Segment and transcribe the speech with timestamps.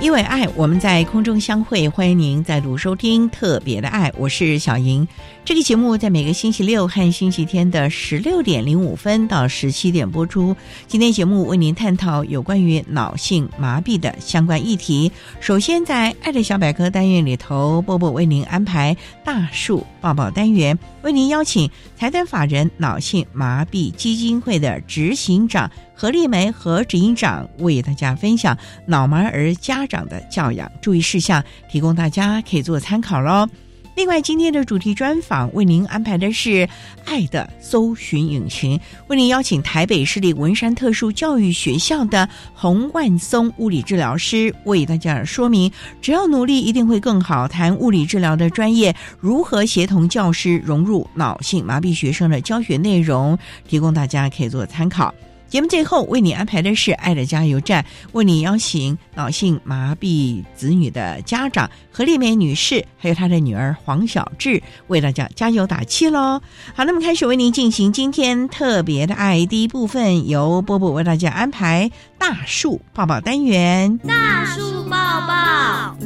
[0.00, 5.06] 因为爱，我们在空中相会，欢迎您再度收听特别的爱，我是小莹。
[5.44, 10.56] 这个节目在每个星期六和星期天的十六点零五分到十七点播出。
[10.86, 15.12] 今天节目为您探讨有关于脑性麻痹的相关议题。
[15.38, 28.56] 首先，在爱的小百科单元里头，波波为您安排大树报报单元，为您邀请财团法人脑性麻痹基金会的执行长何丽梅何执行长为大家分享
[28.86, 33.48] 脑麻儿家长的教养注意事项，提供大家可以做参考喽。
[33.96, 36.50] 另外，今天的主题专访为您安排的是
[37.04, 47.46] 《爱的搜寻引擎》，为您邀请台北市立文山特殊教育学校的洪万松物理治疗师为大家说明：只要努力，一定会更好。
[47.46, 53.38] 谈物理治疗的专业如何协同教师融入脑性麻痹学生的教学内容，
[53.68, 55.12] 提供大家可以做参考。
[55.50, 66.40] 节目最后为你安排的是《爱的加油站》，为你邀请脑性麻痹子女的家长何丽梅女士，还有她的女儿黄小志，为大家加油打气喽！
[66.72, 73.98] 好，那么开始为您进行今天特别的爱第一部分，由波波为大家安排大树抱抱单元。
[74.06, 74.96] 大树抱
[75.26, 75.96] 抱，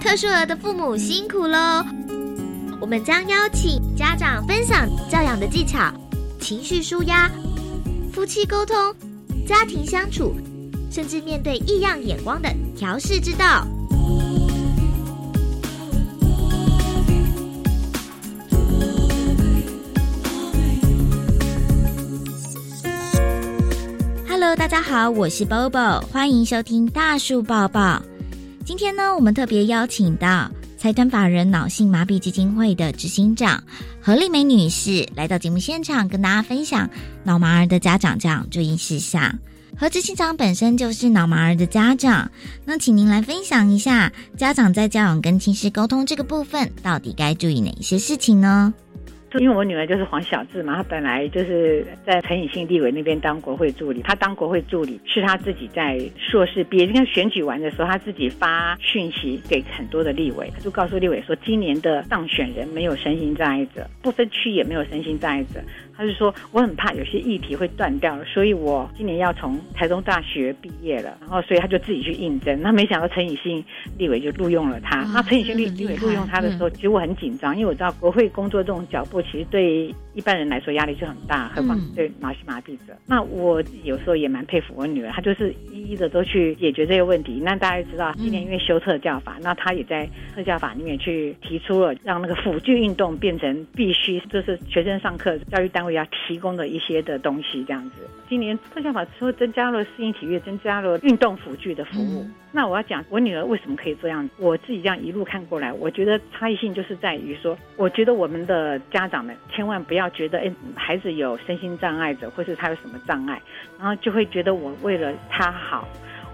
[0.00, 1.84] 特殊儿的父母辛苦喽！
[2.80, 5.92] 我们将邀请家长分享教养的技巧。
[6.46, 7.28] 情绪舒压、
[8.12, 8.76] 夫妻沟通、
[9.44, 10.32] 家庭相处，
[10.92, 13.66] 甚至面对异样眼光的调试之道。
[24.28, 28.00] Hello，大家好，我是 Bobo，欢迎收听大树抱抱。
[28.64, 33.64] 今天呢，我们特别邀请到财团法人脑性麻痹基金会的执行长
[34.00, 36.88] 何丽梅女士来到节目现场，跟大家分享
[37.24, 39.38] 脑麻儿的家长这样注意事项。
[39.78, 42.30] 何执行长本身就是脑麻儿的家长，
[42.64, 48.72] 那请您来分享一下，家长在教养跟亲师沟通这个部分，到底该注意哪些事情呢？
[49.38, 54.02] 因为我女儿就是黄小志嘛，她本来就是在陈以信立委那边当国会助理。
[54.02, 65.60] 她当国会助理是她自己在硕士毕业，应该选举完的时候，她自己发讯息给很多的立委，就告诉立委说，今年的当选人没有身心障碍者，不分区也没有身心障碍者。
[65.96, 72.60] 他就说，我很怕有些议题会断掉，所以我今年要从台中大学毕业了，然后所以他就自己去应征。
[72.60, 73.64] 那没想到陈以信
[73.96, 75.02] 立委就录用了他。
[75.12, 82.96] 那陈以信立立委录用他的时候，其实我很紧张，因为我知道国会工作这种脚步，其实对一般人来说压力就很大，何况对脑性麻痹者。
[83.06, 87.40] 那我自己有时候也蛮佩服我女儿，她就是一一的都去解决这些问题。
[87.44, 95.96] 那大家知道，今年因为修特教法，那她也在特教法里面去提出了让那个辅具运动变成必须，就是学生上课教育单位。
[95.96, 98.06] 要提供的一些的东西，这样子。
[98.28, 102.26] 今年特教法之后增加了适应体育，增加了运动辅具的服务。
[102.52, 113.40] 那我要讲我女儿为什么可以这样，我自己这样一路看过来，我觉得差异性就是在于说，我觉得我们的家长们千万不要觉得，哎，孩子有身心障碍者，或是他有什么障碍，
[113.78, 115.86] 然后就会觉得我为了他好，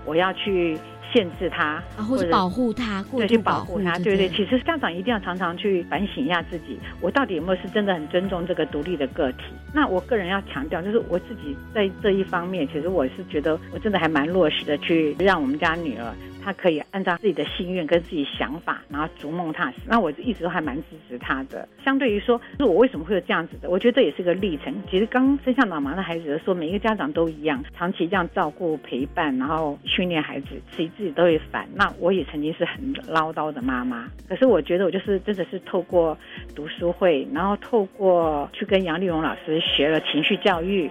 [0.05, 0.79] 我要去。
[1.13, 1.79] 限制他，
[2.09, 4.27] 或者保护他，对，去保护他，对对。
[4.31, 9.43] 其实家长一定要常常去反省一下自己，我到底有没有是真的很尊重这个独立的个体？
[9.75, 19.77] 那我个人要强调，就是我自己在这一方面，其实我是觉得我真的还蛮落实的，去让我们家女儿他可以按照自己的心愿跟自己想法，然后逐梦踏实。
[19.87, 21.69] 那我一直都还蛮支持他的。
[21.85, 23.71] 相对于说，是我为什么会有这样子的？
[23.71, 24.75] 我觉得这也是个历程。
[24.91, 31.69] 其实刚生下脑麻的孩子的时候，每一个家长都一样，长期这样照顾陪伴，然后训练孩子，其实自己都会烦。
[31.75, 36.17] 那我也曾经是很唠叨的妈妈，可是我觉得我就是真的是透过
[36.55, 40.91] 读书会，然后透过去跟杨丽荣老师学了情绪教育。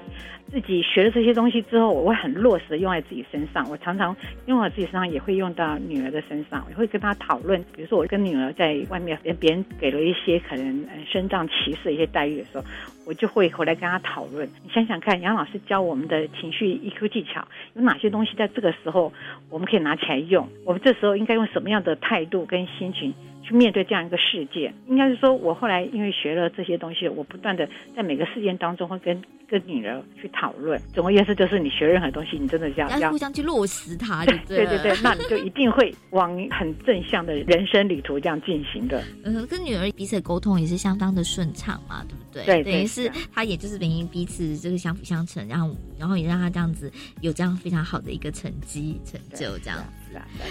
[0.51, 3.65] 自己学了这些东西之后，我会很落实的用在自己身上。
[3.69, 4.13] 我常常
[4.47, 7.57] 用在自己身上，也会用到女儿的身上，我会跟她讨论。
[7.73, 12.65] 比如说，我跟女儿在外面，别人给了一些可能身障歧视的一些待遇的时候，
[13.05, 14.45] 我就会回来跟她讨论。
[14.61, 19.13] 你想想看，杨老师教我们的情绪 EQ 技巧有哪些东西，在这个时候
[19.49, 20.45] 我们可以拿起来用？
[20.65, 23.13] 我们这时候应该用什么样的态度跟心情？
[23.43, 30.79] 去面对这样一个世界，应该是说，我后来因为学了这些东西，我不断的在每个事件当中会跟跟女儿去讨论。
[30.93, 39.03] 总而言之，就是你学任何东西，你真的要要互相去落实它， 对对对，那你就一定会往很正向的人生旅途这样进行的。
[39.23, 42.63] 嗯，跟女儿彼此沟通也是相当的顺畅嘛，对不对？
[42.63, 46.91] 对，等于是他也就是等于彼此这个相辅相成，然后然后也让他这样子
[47.21, 49.79] 有这样非常好的一个成绩成就这样。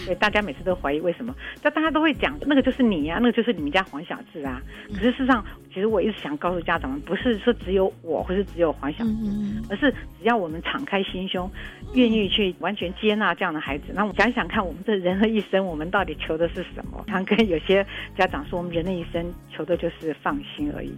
[0.06, 4.60] 对，大家每次都怀疑为什么，但大家都会讲，那个就是你呀，那个就是你们家黄小智啊。
[4.88, 11.50] 可是事实上，其实我一直想告诉家长们，不是说只有我，或是只有黄小智，而是只要我们敞开心胸，
[11.94, 17.04] 愿意去完全接纳这样的孩子，那我们想想看，我们这人的一生，我们到底求的是什么？
[17.06, 20.92] 常跟有些家长说，我们人的一生求的就是放心而已。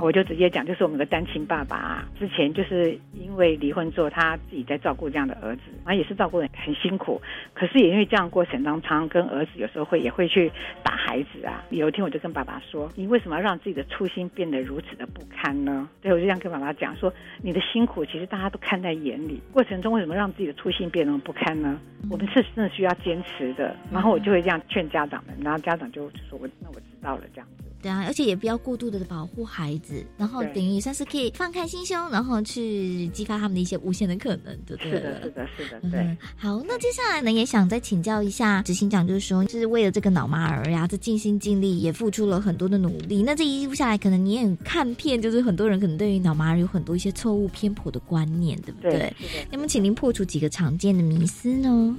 [0.00, 7.20] 我就直接讲，就是我们的单亲爸爸，之前就是因为离婚之后，他自己在照顾这样的儿子，然后也是照顾的很辛苦，
[7.52, 7.82] 可是。
[7.82, 10.48] 也因为这样过程当中，常常跟儿子有时候会也会去
[10.84, 11.64] 打孩子啊。
[11.70, 17.12] 有一天我就跟爸爸说：“你为什么要让自己的初心变得如此的不堪呢？”对，我就这样跟爸爸讲说
[17.42, 21.78] ：“你的辛苦其实大家都看在眼里，过程中为什么让自己的初心变得不堪呢？
[22.10, 27.61] 我们是真的需要坚持的。”然后我就会这样劝家长们，然后家长就说：“我那我知道了。”这样子。
[27.82, 34.92] 对啊，而且也不要过度的保护孩子，然后等于算是可以放开心胸，然后去激发他们的一些无限的可能，对不对？
[34.92, 36.16] 是的，是的，是的，对。
[36.36, 43.22] 好，那接下来呢，也想再请教一下执行长，就是说，就是为了这个脑麻儿呀，这尽心尽力，也付出了很多的努力。
[43.22, 49.12] 那这一路下来，可能你也看片，就是很多人可能对于脑麻儿有很多一些错误偏颇的观念，对不对？
[49.50, 51.96] 那么，请您破除几个常见的迷思呢？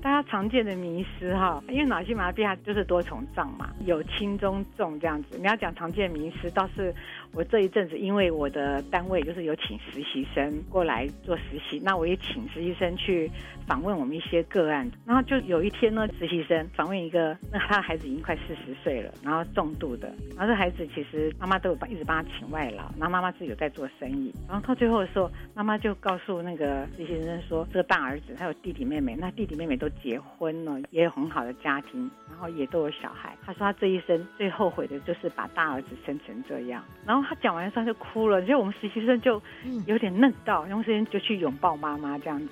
[0.00, 5.36] 大家常见的迷失哈，因为脑性麻痹它就是多重障嘛，有轻中重这样子。
[5.36, 6.94] 你要讲常见迷失，倒是。
[7.32, 13.30] 我这一阵子，因为我的单位就是有请实习生过来做实习，那我也请实习生去
[13.66, 14.90] 访问我们一些个案。
[15.06, 24.34] 然后就有一天呢，实习生访问一个，那他的孩子已经快四十岁了，然后重度的，然后这孩子其实妈妈都有帮一直帮他请外劳，然后妈妈自己有在做生意。
[24.48, 33.36] 然后到最后的时候，妈妈就告诉那个实习生说，这个大儿子他有弟弟妹妹，那弟弟妹妹都结婚了，也有很好的家庭，然后也都有小孩。
[33.44, 37.17] 他说他这一生最后悔的就是把大儿子生成这样，然后。
[37.22, 39.40] 他讲完之后就哭了，所以我们实习生就
[39.86, 42.48] 有点愣到，用时间就去拥抱妈妈这样子。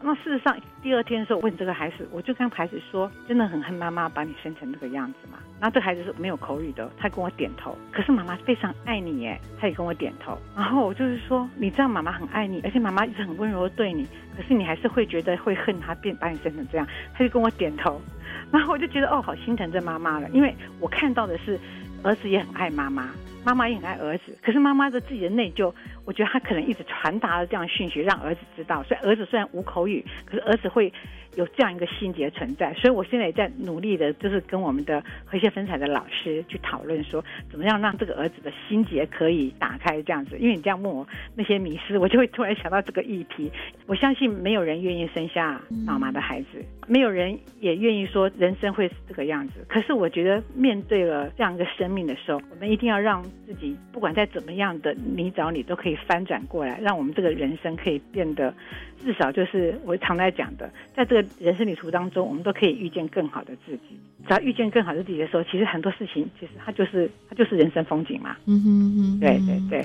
[0.00, 7.76] 那事实上，第二天的时候问这个孩子，我就跟孩子说：“真的很恨妈妈把你生成这个样子嘛？”然后这孩子是没有口语的，他跟我点头。
[7.92, 10.36] 可是妈妈非常爱你耶，他也跟我点头。
[10.56, 14.06] 然后我就是说：“你知道妈妈很爱你，而且妈妈一直很温柔对你，
[14.36, 18.00] 可是你还是会觉得会恨他变把你生成这样。”他就跟我点头。
[18.50, 21.58] 然后我就觉得哦，好心疼这妈妈了，因为我看到的是
[22.02, 23.08] 儿子也很爱妈妈。
[23.44, 25.72] 妈妈也很爱儿子，可是妈妈的自己的内疚，
[26.04, 28.82] 我觉得她可能一直传达了这样讯息，让儿子知道。
[28.84, 30.92] 所以儿子虽然无口语，可是儿子会。
[31.34, 40.36] 有这样一个心结存在，所以我现在也在努力的，就是跟我们的和谐分彩的老师去讨论，说怎么样让这个儿子的心结可以打开这样子。
[40.38, 43.50] 因为你这样问我那些迷失，我就会突然想到这个议题。
[43.86, 49.64] 我相信没有人愿意生下脑麻的孩子，没有人也愿意说人生会是这个样子。
[49.68, 58.52] 可是我觉得面对了这样一个生命的时候，我们一定要让自己不管在怎么样的泥沼里都可以翻转过来，让我们这个人生可以变得
[59.00, 61.21] 至少就是我常在讲的，在这个。
[61.38, 63.98] 人生旅途当中，我们都可以遇见更好的自己。
[64.26, 68.36] 只要遇见更好的自己的时候，其实很多事情，其实它就是它就是人生风景嘛。
[68.46, 69.84] 嗯哼哼，对对对。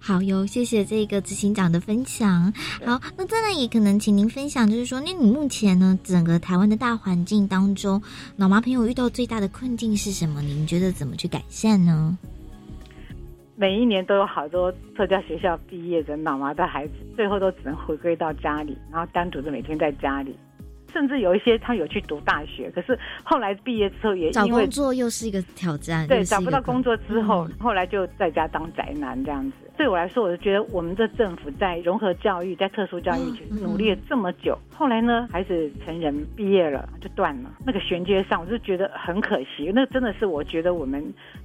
[0.00, 2.52] 好哟，谢谢这个执行长的分享。
[2.84, 8.00] 好，那再来也可能请您分享，就是说，那你目前呢，整个台湾的大环境当中，
[8.36, 10.40] 老麻朋友遇到最大的困境是什么？
[10.42, 12.16] 您觉得怎么去改善呢？
[13.54, 20.34] 每一年都有好多特教学校毕业的脑麻的孩子，最后都只能回归到家里，然后单独的每天在家里。
[20.92, 26.06] 甚至有一些他有去读大学，可是后来毕业之后也找工作又是一个挑战。
[26.06, 29.56] 对，找不到工作之后，后来就在家当宅男这样子。
[29.74, 34.56] 对我来说，我就觉得我们的政府在融合教育、在特殊教育，其实努力了这么久。
[34.76, 39.72] 后来呢，孩子成人毕业了就断了，那个衔接上，我就觉得很可惜。
[39.74, 41.02] 那真的是我觉得我们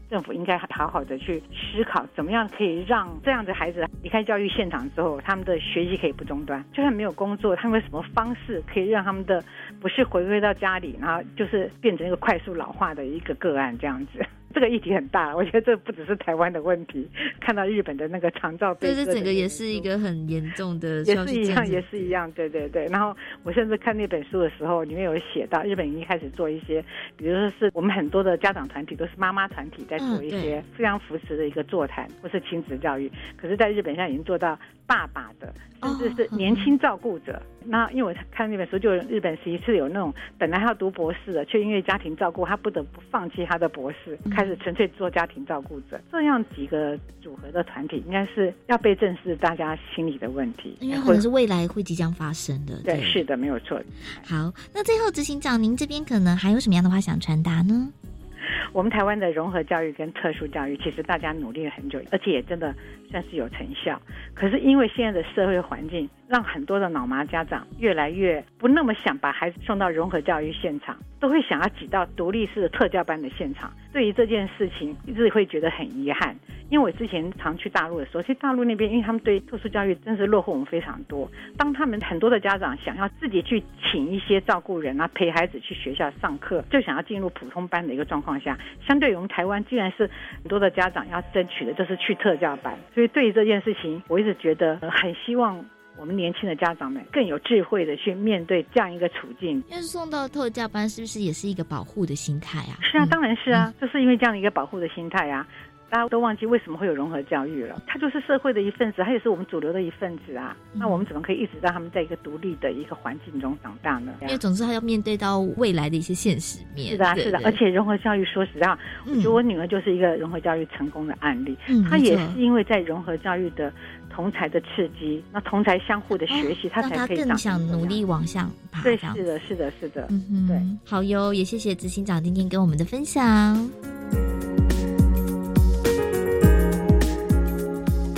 [0.10, 6.64] 政府应该好好的去思考，怎么样可以让这样的孩子离开教育现场之后，他们的学习可以不中断。
[6.74, 9.37] 就算没有工作，他们有什么方式可以让他们的
[9.80, 14.26] 不是回归到家里，然后就是变成一个快速老化的一个个案这样子。
[14.54, 17.08] 这个议题很大， 我觉得这不只是台湾的问题。
[17.40, 22.86] 看到日本的那个长照，对，这整个也是一个很严重的，也是一样，也是一样，对对对。
[22.88, 26.84] 然后我甚至看那本书的时候，里面有写到，日本已经开始做一些，
[27.16, 33.12] 比如说是我们很多的家长团体都是妈妈团体在做一些互相扶持的一个座谈或是亲子教育。
[33.36, 37.42] 可是，在日本现在已经做到爸爸的，甚至是年轻照顾者。
[37.70, 46.00] 那因为我看那本书，就日本实一次有那种本来他要读博士的，却因为家庭照顾，他不得不放弃他的博士，开始纯粹做家庭照顾者。
[46.12, 52.80] 这样几个组合的团体，应该是要被正视大家心理的问题，因为可能是未来会即将发生的。
[52.84, 53.82] 对，是的，没有错。
[54.24, 57.92] 好，那最后执行长，您这边可能还有什么样的话想传达呢？
[58.74, 62.72] 我们台湾的融合教育跟特殊教育，其实大家努力了很久，而且也真的
[63.10, 64.00] 算是有成效。
[64.36, 73.72] 可是因为现在的社会环境，让很多的脑麻家长越来越不那么想把孩子送到融合教育现场，都会想要挤到独立式的特教班的现场。
[73.94, 76.36] 对于这件事情，一直会觉得很遗憾。
[76.70, 81.32] 因为我之前常去大陆的时候，其实大陆那边，因为他们对特殊教育真是落后我们非常多。
[81.58, 90.10] 当他们很多的家长想要自己去请一些照顾人啊，陪孩子去学校上课，就想要进入普通班的一个状况下，相对于我们台湾，既然是
[90.44, 92.78] 很多的家长要争取的，就是去特教班。
[92.94, 95.64] 所以对于这件事情，我一直觉得很希望
[96.00, 99.64] 我们年轻的家长们更有智慧的去面对这样一个处境。
[99.70, 102.78] 因为送到特教班，是不是也是一个保护的心态啊？
[102.82, 105.48] 是啊，当然是啊，就是因为这样的一个保护的心态啊。
[105.90, 110.54] 大家都忘记为什么会有融合教育了，他就是社会的一份子，他也是我们主流的一份子啊。
[110.74, 114.12] 那我们怎么可以一直让他们在一个独立的一个环境中长大呢？
[114.24, 116.90] 因为总之他要面对到未来的一些现实面。
[116.90, 117.40] 是的，是的。
[117.46, 121.58] 而且融合教育，说实话，我觉得我女儿就是一个融合教育成功的案例。
[121.70, 123.72] 嗯她也是因为在融合教育的
[124.18, 128.82] 同才的刺激，那同才相互的学习，他才可以更想努力往上爬。
[128.82, 130.08] 对，是的，是的，是的。
[130.10, 133.56] 嗯对，好哟，也谢谢执行长今天跟我们的分享。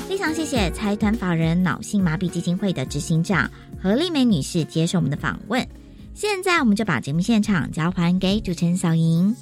[0.08, 3.52] 非常谢谢财团法人脑性麻痹基金会的执行长
[3.84, 5.68] 何丽梅女士接受我们的访问。
[6.14, 9.36] 现在我们就把节目现场交还给主持人小莹。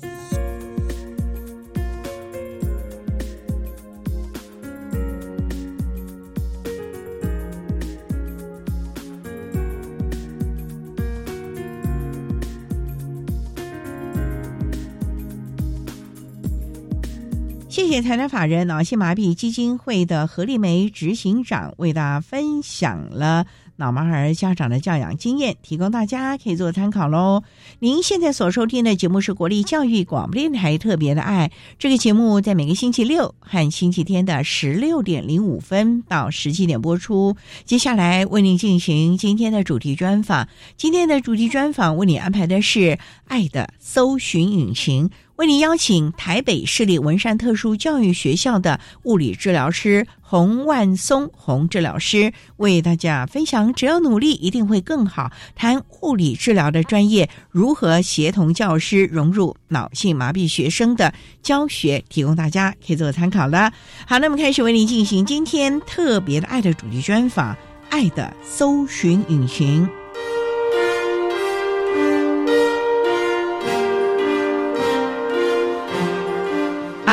[18.02, 23.46] 台湾法人脑性麻痹基金会的何丽梅执行长为大家分享了
[23.78, 27.44] 脑麻儿家长的教养经验，提供大家可以做参考喽。
[27.80, 37.36] 您现在所收听的节目是国立教育广播电台特别的爱，这个节目在每个星期六和星期天的十六点零五分到十七点播出。
[37.66, 42.80] 接下来为您进行今天的主题专访，今天的主题专访为你安排的是
[43.28, 45.10] 《爱的搜寻引擎》。
[45.38, 55.32] 为您邀请台北市立文山特殊教育学校的物理治疗师洪万松洪治疗师，为大家分享：只要努力，一定会更好。
[55.56, 61.14] 谈物理治疗的专业如何协同教师融入脑性麻痹学生的
[61.44, 63.72] 教学，提供大家可以做参考了。
[64.08, 67.54] 好，那么开始为您进行今天特别的爱的主题专访，
[67.92, 69.88] 《爱的搜寻引擎》。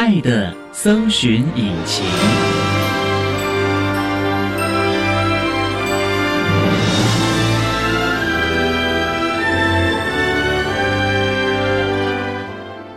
[0.07, 2.05] 爱的搜寻引擎。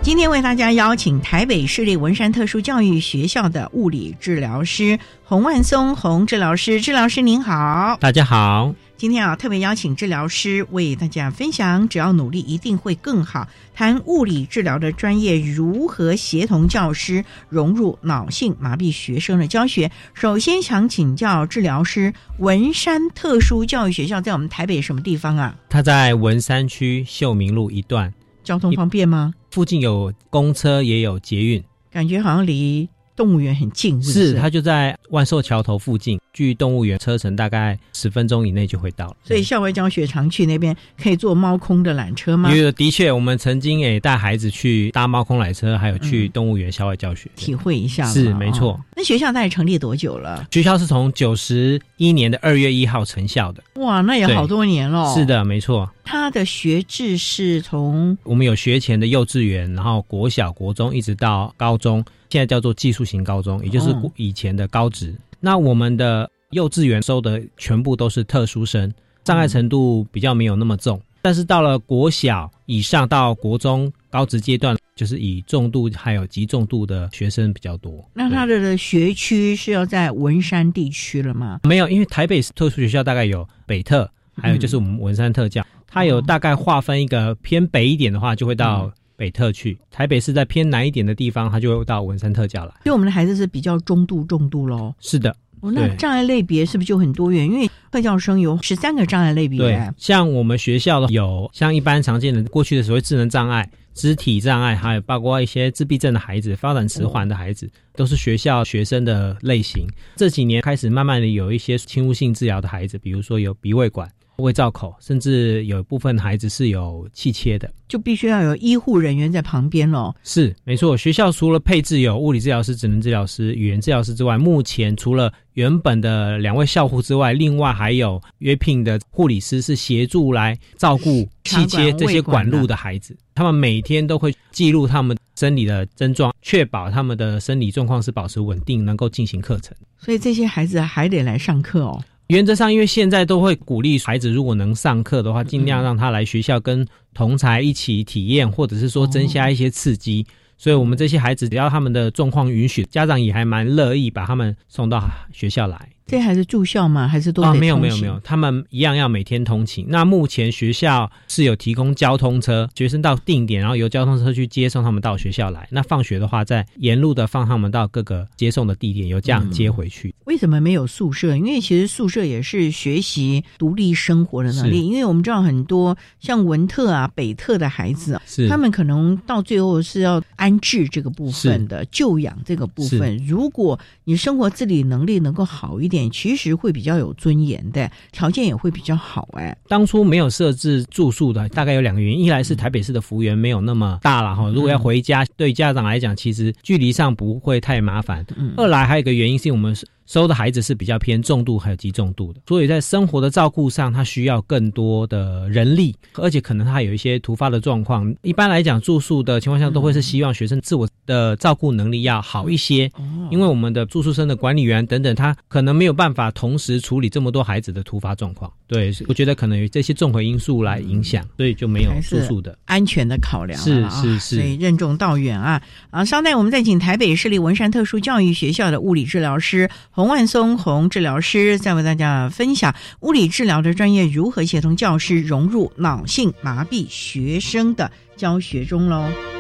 [0.01, 8.75] 今天为大家邀请台北市立文山特殊教育学校的物理治疗师洪万松洪治疗师，治疗师您好，大家好。
[8.97, 13.47] 今天啊，特别邀请治疗师为大家分享：只要努力，一定会更好。
[13.75, 19.91] 谈物理治疗的专业如何协同教师融入脑性麻痹学生的教学。
[20.15, 25.55] 首先想请教治疗师，文山特殊教育学校在我们台北什么地方啊？
[25.69, 28.11] 它在文山区秀明路一段，
[28.43, 29.31] 交通方便吗？
[29.51, 34.01] 附近有公车，也有捷运，感觉好像离动物园很近。
[34.01, 36.19] 是，它就在万寿桥头附近。
[36.37, 39.17] 距动物园车程大概十分钟以内就会到了。
[39.23, 42.53] 所以校外教学常去那边可以坐猫空的缆车吗？
[42.53, 48.05] 因为的确，我们曾经也带孩子去搭猫空缆车，还有去动物园校外教学，体会一下。
[48.05, 48.79] 是没错。
[48.95, 50.45] 那学校大概成立多久了？
[50.51, 53.63] 学校是从九十一年的二月一号成校的。
[53.77, 55.11] 哇，那也好多年了。
[55.15, 55.89] 是的，没错。
[56.03, 65.15] 它的学制是从我们有学前的幼稚园，然后国小、国中一直到高中，现在叫做技术型高中，也就是以前的高职。
[65.39, 71.01] 那我们的幼稚园收的全部都是特殊生，障碍程度比较没有那么重。
[71.21, 78.09] 但是到了国小以上到国中高职阶段，就是以重度还有极重度的学生比较多。
[78.13, 81.59] 那他的学区是要在文山地区了吗？
[81.63, 85.65] 没有，因为台北特殊学校大概有北特，还有就是我们文山特教。
[85.85, 92.75] 它有大概划分一个偏北一点的话，就会到北特去；台北是在偏南一点的地方，它就会到文山特教了。
[92.83, 94.93] 所以我们的孩子是比较中度、重度喽。
[95.01, 97.45] 是的，哦那障碍类别是不是就很多元？
[97.45, 99.57] 因为特教生有十三个障碍类别。
[99.57, 109.87] 对，像我们学校的有像一般常见的过去的所谓智能障碍、肢体障碍，还有包括一些自闭症的孩子、发展迟缓的孩子，都是学校学生的类型。
[110.15, 114.07] 这几年开始慢慢的有一些侵入性治疗的孩子，比如说有鼻胃管。
[114.37, 120.13] 胃造口，甚至有部分孩子是有气切的，就必须要有医护人员在旁边喽。
[120.23, 120.95] 是，没错。
[120.95, 133.17] 学校除了配置有物理治疗师、职能治疗师、语言治疗师之外，目前除了原本的两位校护之外，另外还有约聘的护理师是协助来照顾气切这些管路的孩子。
[133.33, 139.75] 他们每天都会记录他们生理的症状，确保他们的生理状况是保持稳定，能够进行课程。
[139.99, 142.03] 所以这些孩子还得来上课哦。
[142.27, 150.25] 原则上，因为现在都会鼓励孩子，如果能上课的话，尽量让他来学校跟同才一起体验，或者是说增加一些刺激。
[150.57, 155.89] 所以，我们这些孩子只要他们的状况允许，家长也还蛮乐意把他们送到学校来。
[156.07, 157.05] 这还是住校吗？
[157.05, 157.53] 还是都啊？
[157.53, 159.85] 没有没有没有，他们一样要每天通勤。
[159.89, 165.67] 那目前学校是有提供交通车，学生到定点，然后由交通车去接送他们到学校来。
[165.69, 170.15] 那放学的话，再沿路的放他们到各个接送的地点，由这样接回去。
[170.23, 171.35] 为什么没有宿舍？
[171.35, 174.85] 因为其实宿舍也是学习独立生活的能力。
[174.87, 183.17] 因为我们知道很多像文特啊、北特的孩子，是他们可能到最后是要安置这个部分的就养这个部分。
[183.25, 185.96] 如果你生活自理能力能够好一点。
[186.11, 189.57] 其实会比较有尊严的，条件也会比较好哎。
[189.67, 198.23] 当初没有设置住宿的，大概有两个原因：一来是台北市的服务员没有那么大了哈，如果要回家，对家长来讲，其实距离上不会太麻烦；
[198.57, 199.87] 二来还有一个原因是我们是。
[200.07, 208.15] 收的孩子是比较偏重度还有极重度的，所以在生活的照顾上，他需要更多的人力，而且可能他有一些突发的状况。
[208.21, 212.89] 一般来讲，住宿的情况下都会是希望学生自我的照顾能力要好一些，
[213.29, 218.51] 因为我们的住宿生的管理员等等，他可能没有办法同时处理这么多孩子的突发状况。
[218.65, 226.05] 对，我觉得可能有这些综合因素来影响，所以就没有住宿的安全的考量是是是，所以任重道远啊啊！
[226.05, 229.69] 稍待，我们再请台北市立文山特殊教育学校的物理治疗师。
[229.97, 239.36] 洪万松洪治疗师在为大家分享物理治疗的专业如何协同教师融入脑性麻痹学生的教学中喽。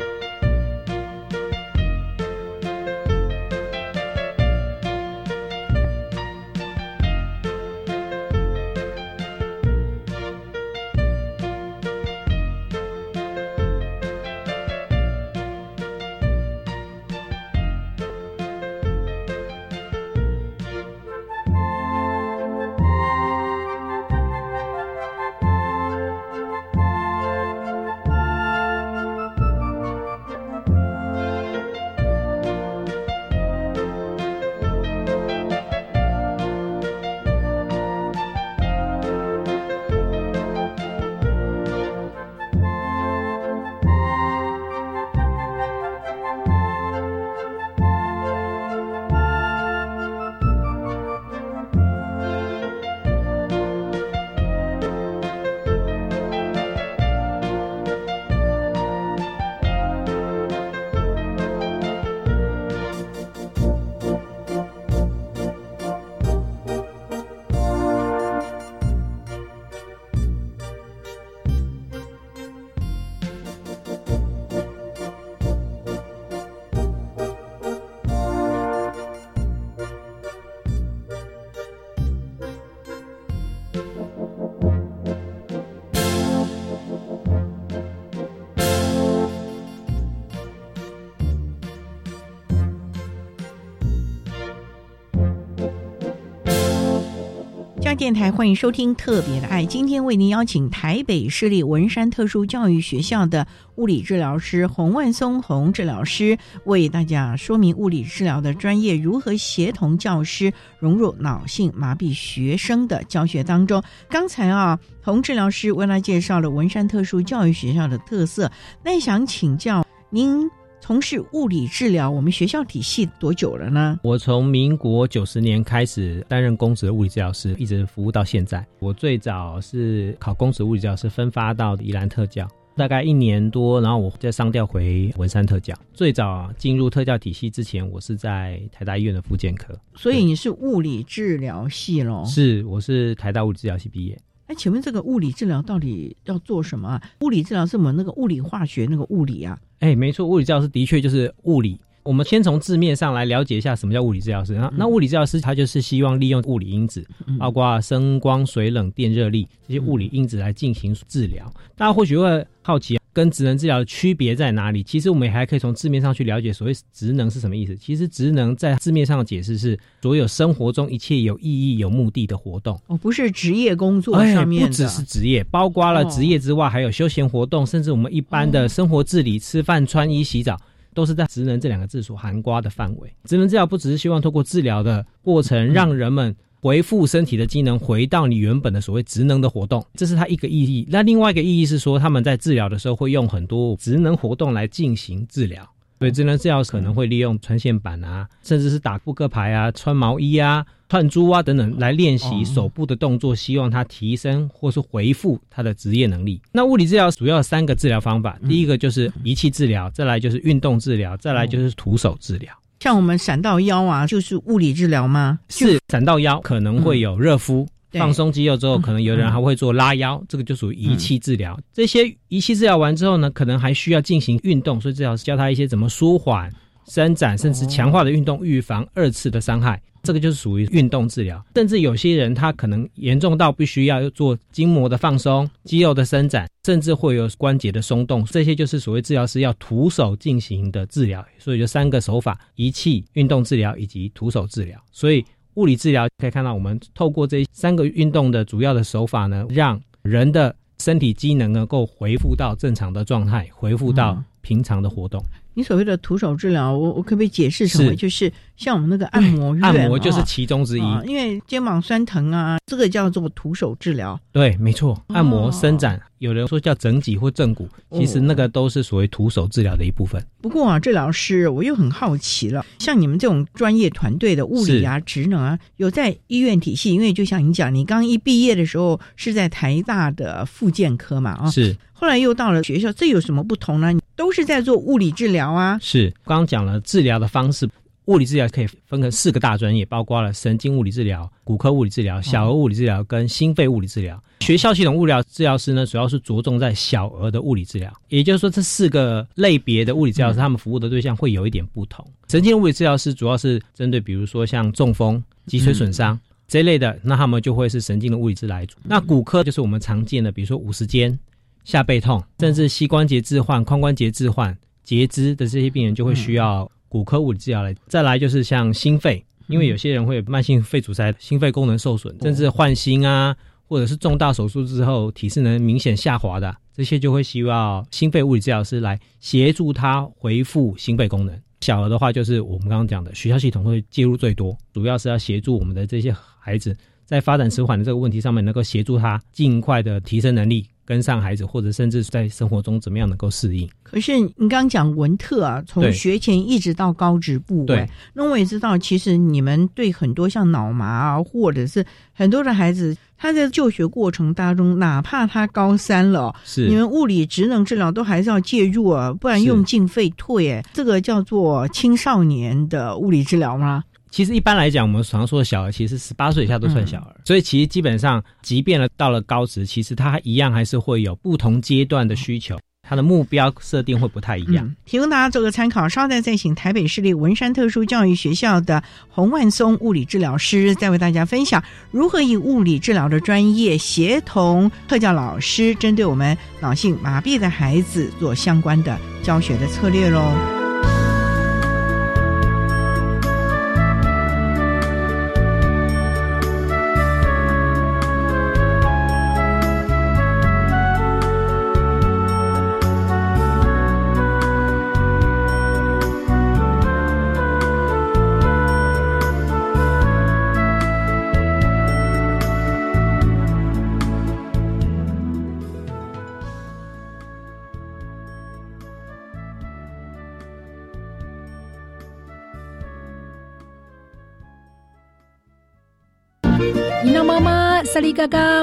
[97.97, 113.81] 电台欢迎收听《特别的爱》，今天为您邀请台北市立文山特殊教育学校的物理治疗师洪万松洪治疗师，为大家说明物理治疗的专业如何协同教师融入脑性麻痹学生的教学当中。
[114.07, 118.51] 刚才啊，洪治疗师为大家介绍了文山特殊教育学校的特色，
[118.85, 120.47] 那想请教您。
[120.79, 123.99] 从事物理治疗，我们学校体系多久了呢？
[124.03, 128.65] 我从民国九十年开始担任公职的物理治疗师，一直服务到现在。
[128.79, 135.75] 我最早是考公职物理治疗师，分发到宜兰特教，大概一年多，然后我再上调回文山特教。
[135.93, 139.77] 最早进入特教体系之前，我是在台大医院的复健科。
[139.95, 142.23] 所以你是物理治疗系喽？
[142.25, 144.17] 是，我是台大物理治疗系毕业。
[144.47, 147.01] 哎，请问这个物理治疗到底要做什么啊？
[147.21, 149.57] 物理治疗是我们那个物理化学那个物理啊？
[149.79, 151.79] 哎，没错，物理治疗师的确就是物理。
[152.03, 154.53] 我们先从字面上来了解一下什么叫物理治疗师。
[154.53, 157.05] 那那物理治疗师他就是希望利用物理因子，
[157.37, 161.51] 包括声光水冷电热力这些物理因子来进行治疗。
[161.75, 162.97] 大家或许会好奇。
[163.17, 164.83] 跟职能治疗的区别在哪里？
[164.83, 167.75] 其实我们还可以从字面上去了解所谓职能是什么意思。
[167.75, 172.79] 其实职能在字面上的解释是所有生活中一切有意义、有目的的活动。
[172.85, 180.55] 哦，不是职业工作上面不只是职业，包括了职业之外，还有休闲活动，甚至我们一般的生活自理、吃饭、穿衣、洗澡，
[180.93, 183.11] 都是在职能这两个字所涵盖的范围。
[183.23, 186.35] 职能治疗不只是希望通过治疗的过程让人们。
[186.67, 190.85] 回复身体的机能，回到你原本的所谓职能的活动，这是它一个意义。
[190.89, 195.65] 那另外一个意义是说，他们在治疗的时候会用很多职能活动来进行治疗。
[195.97, 206.41] 所以职能治疗可能会利用穿线板啊，甚至是打扑克牌啊、穿毛衣啊、串珠啊等等来练习手部的动作，希望他提升或是回复他的职业能力。
[206.51, 212.53] 那物理治疗主要三个治疗方法，第一个就是仪器治疗，再来就是运动治疗，再来就是徒手治疗。
[212.79, 215.39] 像我们闪到腰啊，就是物理治疗吗？
[215.49, 221.59] 是闪到腰可能会有热敷、放松肌肉之后，可能有的人还会做拉腰，这个就属于仪器治疗。
[221.73, 226.53] 这些仪器治疗完之后呢，可能还需要进行运动，所以治疗师教他一些怎么舒缓、
[226.87, 229.81] 伸展，甚至强化的运动，预防二次的伤害。
[230.03, 241.25] 这个就是属于运动治疗，甚至有些人他可能严重到必须要做筋膜的放松、肌肉的伸展，甚至会有关节的松动，这些就是所谓治疗师要徒手进行的治疗。
[241.37, 244.81] 所以就三个手法：仪器、运动治疗以及徒手治疗。
[244.93, 255.21] 所以物理治疗可以看到，我们透过这三个运动的主要的手法呢，让人的身体机能能够恢复到正常的状态，恢复到平常的活动。
[255.57, 259.63] 你所谓的徒手治疗，我我可不可以解释成为就是像我们那个按摩院？
[259.63, 264.19] 按摩就是其中之一，因为肩膀酸疼啊，这个叫做徒手治疗。
[264.31, 270.23] 对，没错，按摩伸展，有人说叫整脊或正骨，其实那个都是所谓徒手治疗的一部分。
[270.41, 276.93] 不过啊，治疗师，我又很好奇了，像你们这种专业团队的物理啊、职能啊，有在医院体系？
[276.93, 283.93] 因为就像你讲，你刚一毕业的时候是在台大的复健科嘛，啊，是，后来又到了学校，这有什么不同呢？
[284.15, 285.77] 都是在做物理治疗啊！
[285.79, 287.69] 是，刚刚讲了治疗的方式，
[288.05, 294.19] 物理治疗可以分成四个大专业，包括了神经物理治疗、骨科物理治疗、小儿物理治疗跟心肺物理治疗。
[294.39, 302.05] 学校系统物理治疗师呢，主要是着重在小儿的物理治疗，也就是说，这四个类别的物理治疗师，他们服务的对象会有一点不同。
[302.29, 308.77] 神经物理治疗师主要是针对，比如说像中风、脊髓损伤这一类的，那他们就会是神经的物理治疗主。
[308.83, 311.17] 那骨科就是我们常见的，比如说五十肩。
[311.65, 317.75] 下背痛，甚至膝关节置换、髋关节置换、截肢的这些病人，就会需要骨科物理治疗来。
[317.89, 323.35] 再来就是像心肺，因为有些人会有慢性肺阻塞，心肺功能受损，甚至换心啊，
[323.67, 331.37] 或者是重大手术之后体适能明显下滑的，这些就会需要心肺物理治疗师来协助他恢复心肺功能。
[331.61, 340.65] 小儿的话，就是我们刚刚讲的学校系统会介入最多，主要是要协助我们的这些孩子在发展迟缓的这个问题上面，能够协助他尽快的提升能力。
[340.87, 343.69] 跟上孩子，或者甚至在生活中怎么样能够适应？
[343.83, 363.83] 可是你刚刚讲文特啊，从学前一直到高职部，对，那我也知道，其实你们对很多像脑麻啊，或者是很多的孩子，他在就学过程当中，哪怕他高三了，是你们物理职能治疗都还是要介入啊，不然用进废退，哎，这个叫做青少年的物理治疗吗？
[364.17, 367.15] 其实一般来讲，我们常说的小儿，其实十八岁以下都算小儿。
[367.23, 374.75] 所以其实基本上，即便了到了高职，其实他一样还是会有不同阶段的需求，他的目标设定会不太一样。
[374.85, 390.66] 提供大家做个参考，稍待再请台北市立文山特殊教育学校的洪万松物理治疗师，再为大家分享如何以物理治疗的专业协同特教老师，针对我们脑性麻痹的孩子做相关的教学的策略喽。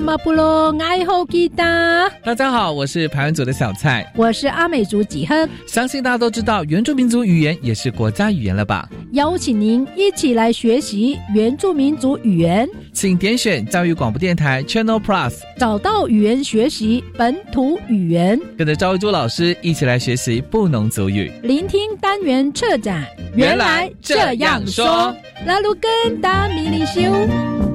[0.02, 2.10] 马布隆爱好吉他。
[2.22, 5.48] 大家好，我是排湾族的小蔡，我是阿美族几亨。
[5.66, 8.86] 相信大家都知道，原住民族语言也是国家语言了吧？
[9.12, 23.04] 邀请您一起来学习原住民族语言，请点选教育广播电台 Channel Plus，找到语言学习本土语言，跟着赵玉珠老师一起来学习布农族语，聆听单元策展。
[23.34, 25.14] 原来这样说，
[25.46, 27.73] 拉鲁根达米里修。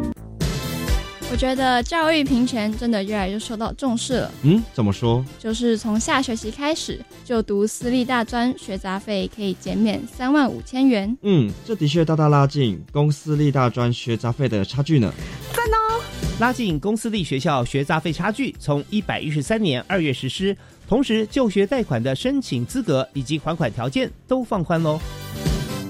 [1.32, 4.32] 我觉得教育平权真的越来越受到重视了。
[4.42, 5.24] 嗯，怎么说？
[5.38, 11.16] 就是从下学期开始，就读私立大专学杂费可以减免三万五千元。
[11.22, 15.14] 嗯，这的确大大拉近公私立大专学杂费的差距呢。
[15.54, 16.02] 赞哦！
[16.40, 25.00] 拉近公私立学校学杂费差距，从一百一十三年二月实施，同时就学贷款的申请资格以及还款条件都放宽喽。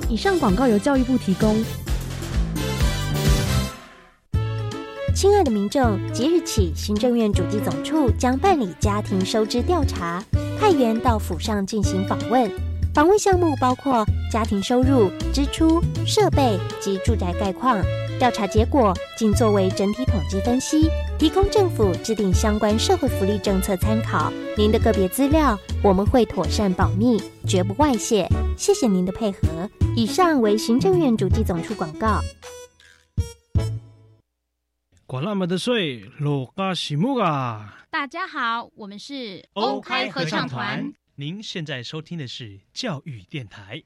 [0.10, 1.56] 以上广告由教育部提供。
[5.20, 10.24] 亲爱的民众，即日起，行政院主计总处将办理家庭收支调查，
[10.58, 12.50] 派员到府上进行访问。
[12.94, 17.84] 访问项目包括家庭收入、支出、设备及住宅概况。
[18.18, 24.32] 调查结果仅作为整体统计分析，提供政府制定相关社会福利政策参考。
[24.58, 28.26] 您的个别资料我们会妥善保密，绝不外泄。
[28.56, 29.40] 谢谢您的配合。
[29.98, 32.22] 以上为行政院主计总处广告。
[35.10, 37.84] 管那么的水，罗嘎西木啊！
[37.90, 40.94] 大家好，我们是欧开合唱团。
[41.16, 43.82] 您现在收听的是教育电台。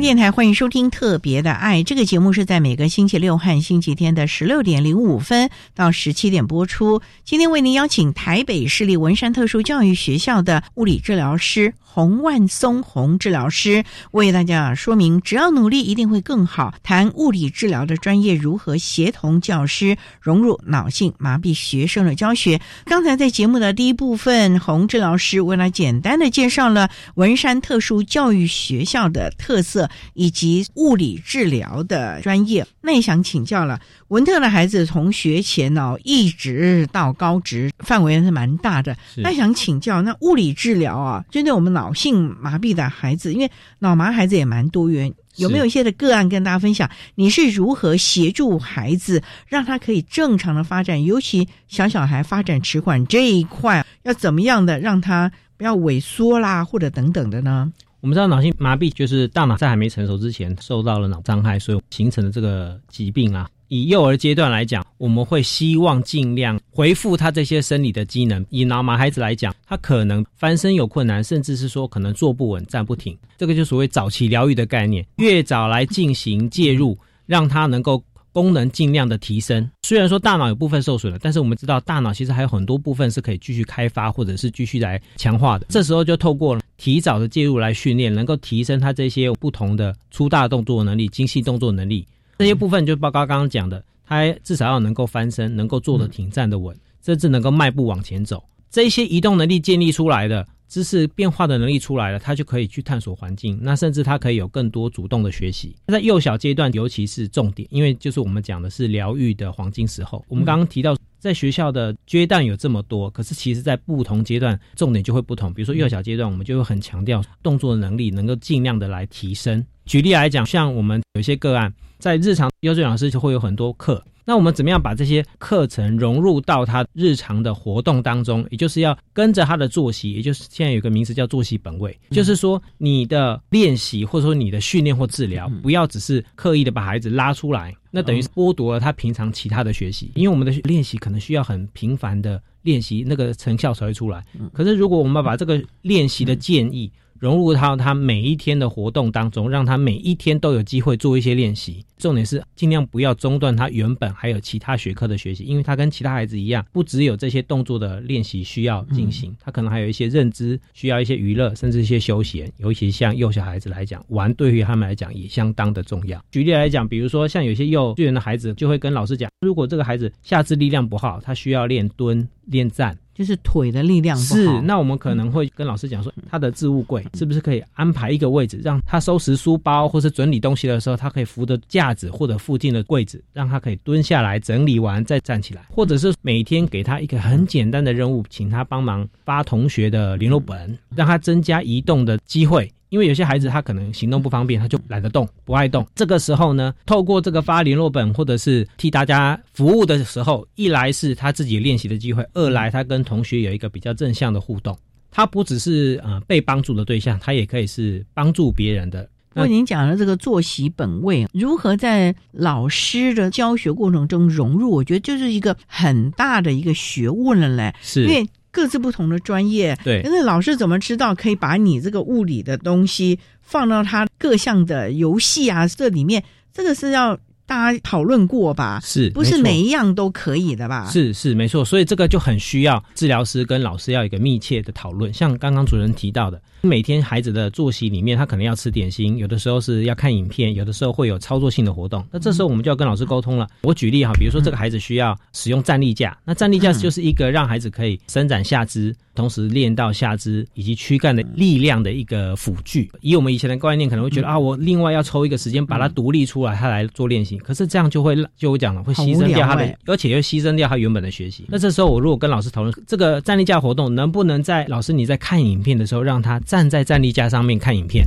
[0.00, 7.00] 电台欢迎收听《特别的爱》这个节目，是在每个星期六和星期天的十六点零五分到十七点播出。
[7.24, 16.74] 今天为您邀请台北市立文山特殊教育学校的物理治疗师洪万松洪治疗师，为大家说明：只要努力，一定会更好。
[16.82, 22.60] 谈物理治疗的专业如何协同教师融入脑性麻痹学生的教学。
[22.84, 29.83] 刚才在节目的第一部分，洪治疗师为了简单的介绍了文山特殊教育学校的特色。
[30.14, 33.80] 以及物理治疗的专业，那也想请教了。
[34.08, 38.96] 文特的孩子从学前哦一直到高职，范围是蛮大的。
[39.16, 46.88] 那想请教，那物理治疗啊，针对我们脑性麻痹的孩子，因为脑麻孩子也蛮多元，有没有一些的个案跟大家分享？
[47.16, 51.02] 你是如何协助孩子，让他可以正常的发展？
[51.02, 57.72] 尤其小小孩发展迟缓这一块，要怎么样的让他不要萎缩啦，或者等等的呢？
[58.04, 63.48] 我们知道脑性麻痹就是大脑在还没成熟之前受到了脑伤害，所以形成的这个疾病啊。
[63.68, 68.44] 以幼儿阶段来讲，我们会希望尽量恢复他这些生理的机能。
[68.50, 78.04] 以脑麻孩子来讲，他可能翻身有困难，甚至是说可能坐不稳、站不停，这个就所谓早期疗愈的概念，越早来进行介入，让他能够。
[78.34, 85.64] 功能尽量的提升，虽然说大脑有部分受损了，但是我们知道大脑其实还有很多部分是可以继续开发或者是继续来强化的。
[85.70, 92.04] 这时候就透过提早的介入来训练，能够提升他这些不同的粗大动作能力、精细动作能力。
[92.40, 98.42] 这些部分就包括刚刚讲的，他至少要能够翻身，能够坐得挺、站得稳，甚至能够迈步往前走。
[98.68, 100.44] 这些移动能力建立出来的。
[100.74, 103.56] 知识变化的能力出来了，他就可以去探索环境。
[103.62, 105.72] 那甚至他可以有更多主动的学习。
[105.86, 110.24] 在幼小阶段，尤其是重点，因为就是我们讲的是疗愈的黄金时候。
[110.26, 115.54] 我们刚刚提到，在学校的阶段有这么多，可是其实在不同阶段，重点就会不同。
[115.54, 119.64] 比如说幼小阶段，我们就会很强调动作的能力，能够尽量的来提升。
[119.86, 124.04] 举例来讲，像我们有些个案，在日常幼稚园老师就会有很多课。
[124.24, 128.46] 那我们怎么样把这些课程融入到他日常的活动当中？
[128.50, 140.10] 也就是要跟着他的作息，也就是现在有个名词叫作息本位，就是说你的练习或者说你的训练或治疗，不要只是刻意的把孩子拉出来，那等于是剥夺了他平常其他的学习。
[140.14, 144.24] 因为我们的练习可能需要很频繁的练习，那个成效才会出来。
[144.52, 146.90] 可是如果我们把这个练习的建议，
[147.24, 151.82] 融入到他每一天的活动当中，让他每一天都有机会做一些练习。
[151.96, 162.52] 重点是尽量不要中断他原本还有其他学科的学习，因为他跟其他孩子一样，不只有这些动作的练习需要进行，他可能还有一些认知需要一些娱乐，甚至一些休闲。
[162.58, 166.22] 尤其像幼小孩子来讲，玩对于他们来讲也相当的重要。
[166.30, 172.94] 举例来讲，比如说像有些幼稚园的孩子就会跟老师讲，如果这个孩子下肢力量不好，他需要练蹲、练站。
[173.14, 192.70] 就是腿的力量是，那我们可能会跟老师讲说，他的置物柜是不是可以安排一个位置，让他收拾书包或是整理东西的时候，他可以扶着架子或者附近的柜子，让他可以蹲下来整理完再站起来，或者是每天给他一个很简单的任务，请他帮忙发同学的联络本，让他增加移动的机会。
[192.94, 195.84] 因为有些孩子他可能行动不方便，他就懒得动，不爱动。
[195.96, 204.78] 这个时候呢，透过这个发联络本或者是替大家服务的时候，一来是他自己练习的机会，二来他跟同学有一个比较正向的互动。
[205.10, 209.10] 他不只是呃被帮助的对象，他也可以是帮助别人的。
[209.34, 214.70] 那您讲的这个作息本位，如何在老师的教学过程中融入？
[214.70, 217.74] 我觉得就是一个很大的一个学问了嘞。
[217.82, 218.24] 是，因为。
[218.54, 226.22] 各自不同的专业，对，可是老师怎么知道可以把你这个物理的东西放到他各项的游戏啊这里面？
[226.52, 228.80] 这个是要大家讨论过吧？
[228.82, 230.88] 是，不是每一样都可以的吧？
[230.88, 235.12] 是是没错，所以这个就很需要治疗师跟老师要一个密切的讨论。
[235.12, 236.40] 像刚刚主任提到的。
[236.64, 242.04] 每天孩子的作息里面，他可能要吃点心，有的时候是要看影片，有的时候会有操作性的活动。
[242.10, 243.46] 那这时候我们就要跟老师沟通了。
[243.62, 252.90] 我举例哈，比如说这个孩子需要使用站立架，那站立架就是一个让孩子可以伸展下肢，同时练到下肢以及躯干的力量的一个辅具。
[253.00, 257.38] 以我们以前的观念，可能会觉得啊，我另外要抽一个时间把它独立出来，他来做练习。
[257.38, 261.44] 可是这样就会就我讲了，会牺牲掉他的，而且又牺牲掉他原本的学习。
[261.48, 267.44] 那这时候我如果跟老师讨论这个站立架活动，能不能在老师你在看影片的时候，让他站在站立架上。
[267.44, 268.06] 面看影片，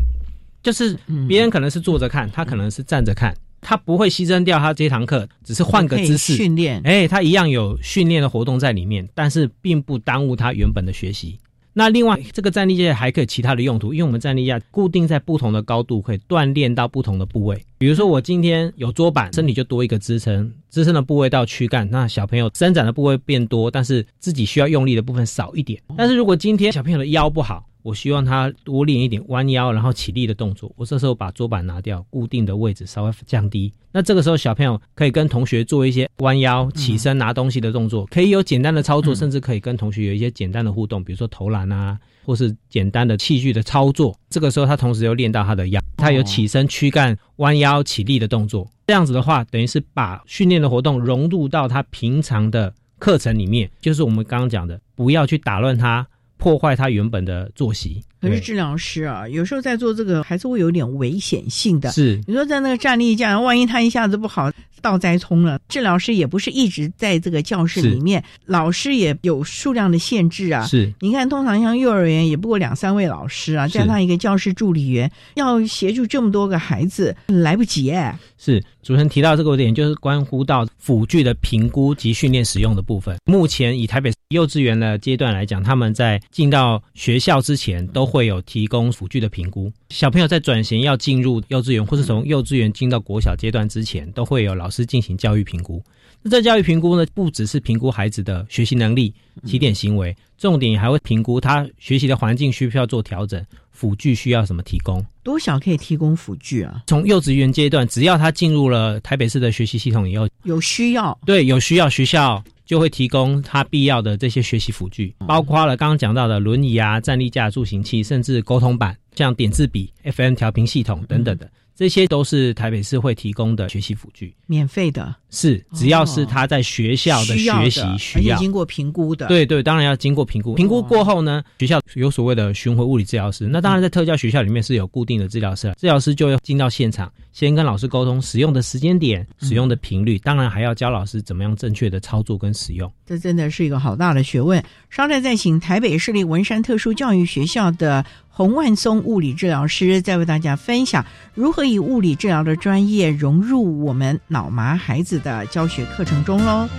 [0.64, 6.82] 就是别人可能是坐着看，他可能是站着看，他不会牺牲掉他这堂课，只是换个姿势训练。
[6.86, 11.38] 哎，他一样有训练的活动在里面，但是并不耽误他原本的学习。
[11.74, 17.64] 那另外，这个站立架还可以其他的用途，因为我们站立架固定在不同的高度，可以锻炼到不同的部位。
[17.78, 25.80] 比如说，我今天有桌板，身体就多一个支撑，支撑的部位到躯干，那小朋友伸展的部位变多，但是自己需要用力的部分少一点。
[25.96, 30.69] 但是如果今天小朋友的腰不好，我希望他多练一点弯腰，然后起立的动作。
[30.76, 33.71] 我这时候把桌板拿掉，固定的位置稍微降低。
[33.93, 44.13] 那这个时候小朋友可以跟同学做一些弯腰、起身拿东西的动作，可以有简单的操作，甚至可以跟同学有一些简单的互动，比如说投篮啊，或是简单的器具的操作。
[44.30, 48.69] 这个时候他同时又练到他的腰，他有起身、躯干、弯腰、起立的动作。
[48.88, 56.06] 这样子的话，等于是把训练的活动融入到他平常的课程里面，就是我们刚刚讲的，不要去打乱他。
[56.38, 58.02] 破坏他原本的作息。
[58.19, 61.91] 可是治疗师啊，有时候在做这个还是会有点危险性的。
[61.91, 70.66] 是，你说在那个站立架，万一他一下子不好倒栽葱了，治疗师也不是一直在这个教室里面，老师也有数量的限制啊。
[70.66, 78.18] 是，你看，通常像幼儿园也不过两三位老师啊，加上一个教师助理员，要协助这么多个孩子，来不及哎。
[78.40, 83.18] 是，主持人提到这个点，就是关乎到辅具的评估及训练使用的部分。
[83.26, 88.08] 目前以台北幼稚园的阶段来讲，他们在进到学校之前都。
[88.08, 95.82] 会有提供辅具的评估，小朋友在转型要进入幼稚园，或是从幼稚园进到国小阶段之前，都会有老师进行教育评估。
[96.22, 99.14] 那这教育评估呢，不只是评估孩子的学习能力、
[99.46, 105.04] 起点行为，重点还会评估他学习的环境需不需要做调整，辅具需要什么提供。
[105.24, 106.84] 多少可以提供辅具啊？
[106.88, 112.44] 从幼稚园阶段，只要他进入了台北市的学习系统以后，有需要，对，有需要学校。
[112.68, 121.50] 就会提供他必要的这些学习辅具，包括了刚刚讲到的轮椅啊、站立架、助行器，甚至沟通板，像点字笔、FM 调频系统等等的。
[121.78, 130.56] 这些都是台北市会提供的学习辅具，免费的，是只要是他在学校的学习需要，经过评估的，对对，当然要经过评估。
[130.56, 142.92] 评估过后呢，学校有所谓的巡回物理治疗师，那当然在特教学校里面是有固定的治疗师，治疗师就要进到现场，先跟老师沟通使用的时间点、使用的频率，当然还要教老师怎么样正确的操作跟使用。
[143.06, 144.63] 这真的是一个好大的学问。
[144.90, 148.04] 稍待再请台北市立文山特殊教育学校的。
[148.38, 156.69] 洪万松物理治疗师在为大家分享如何以物理治疗的专业融入我们脑麻孩子的教学课程中喽。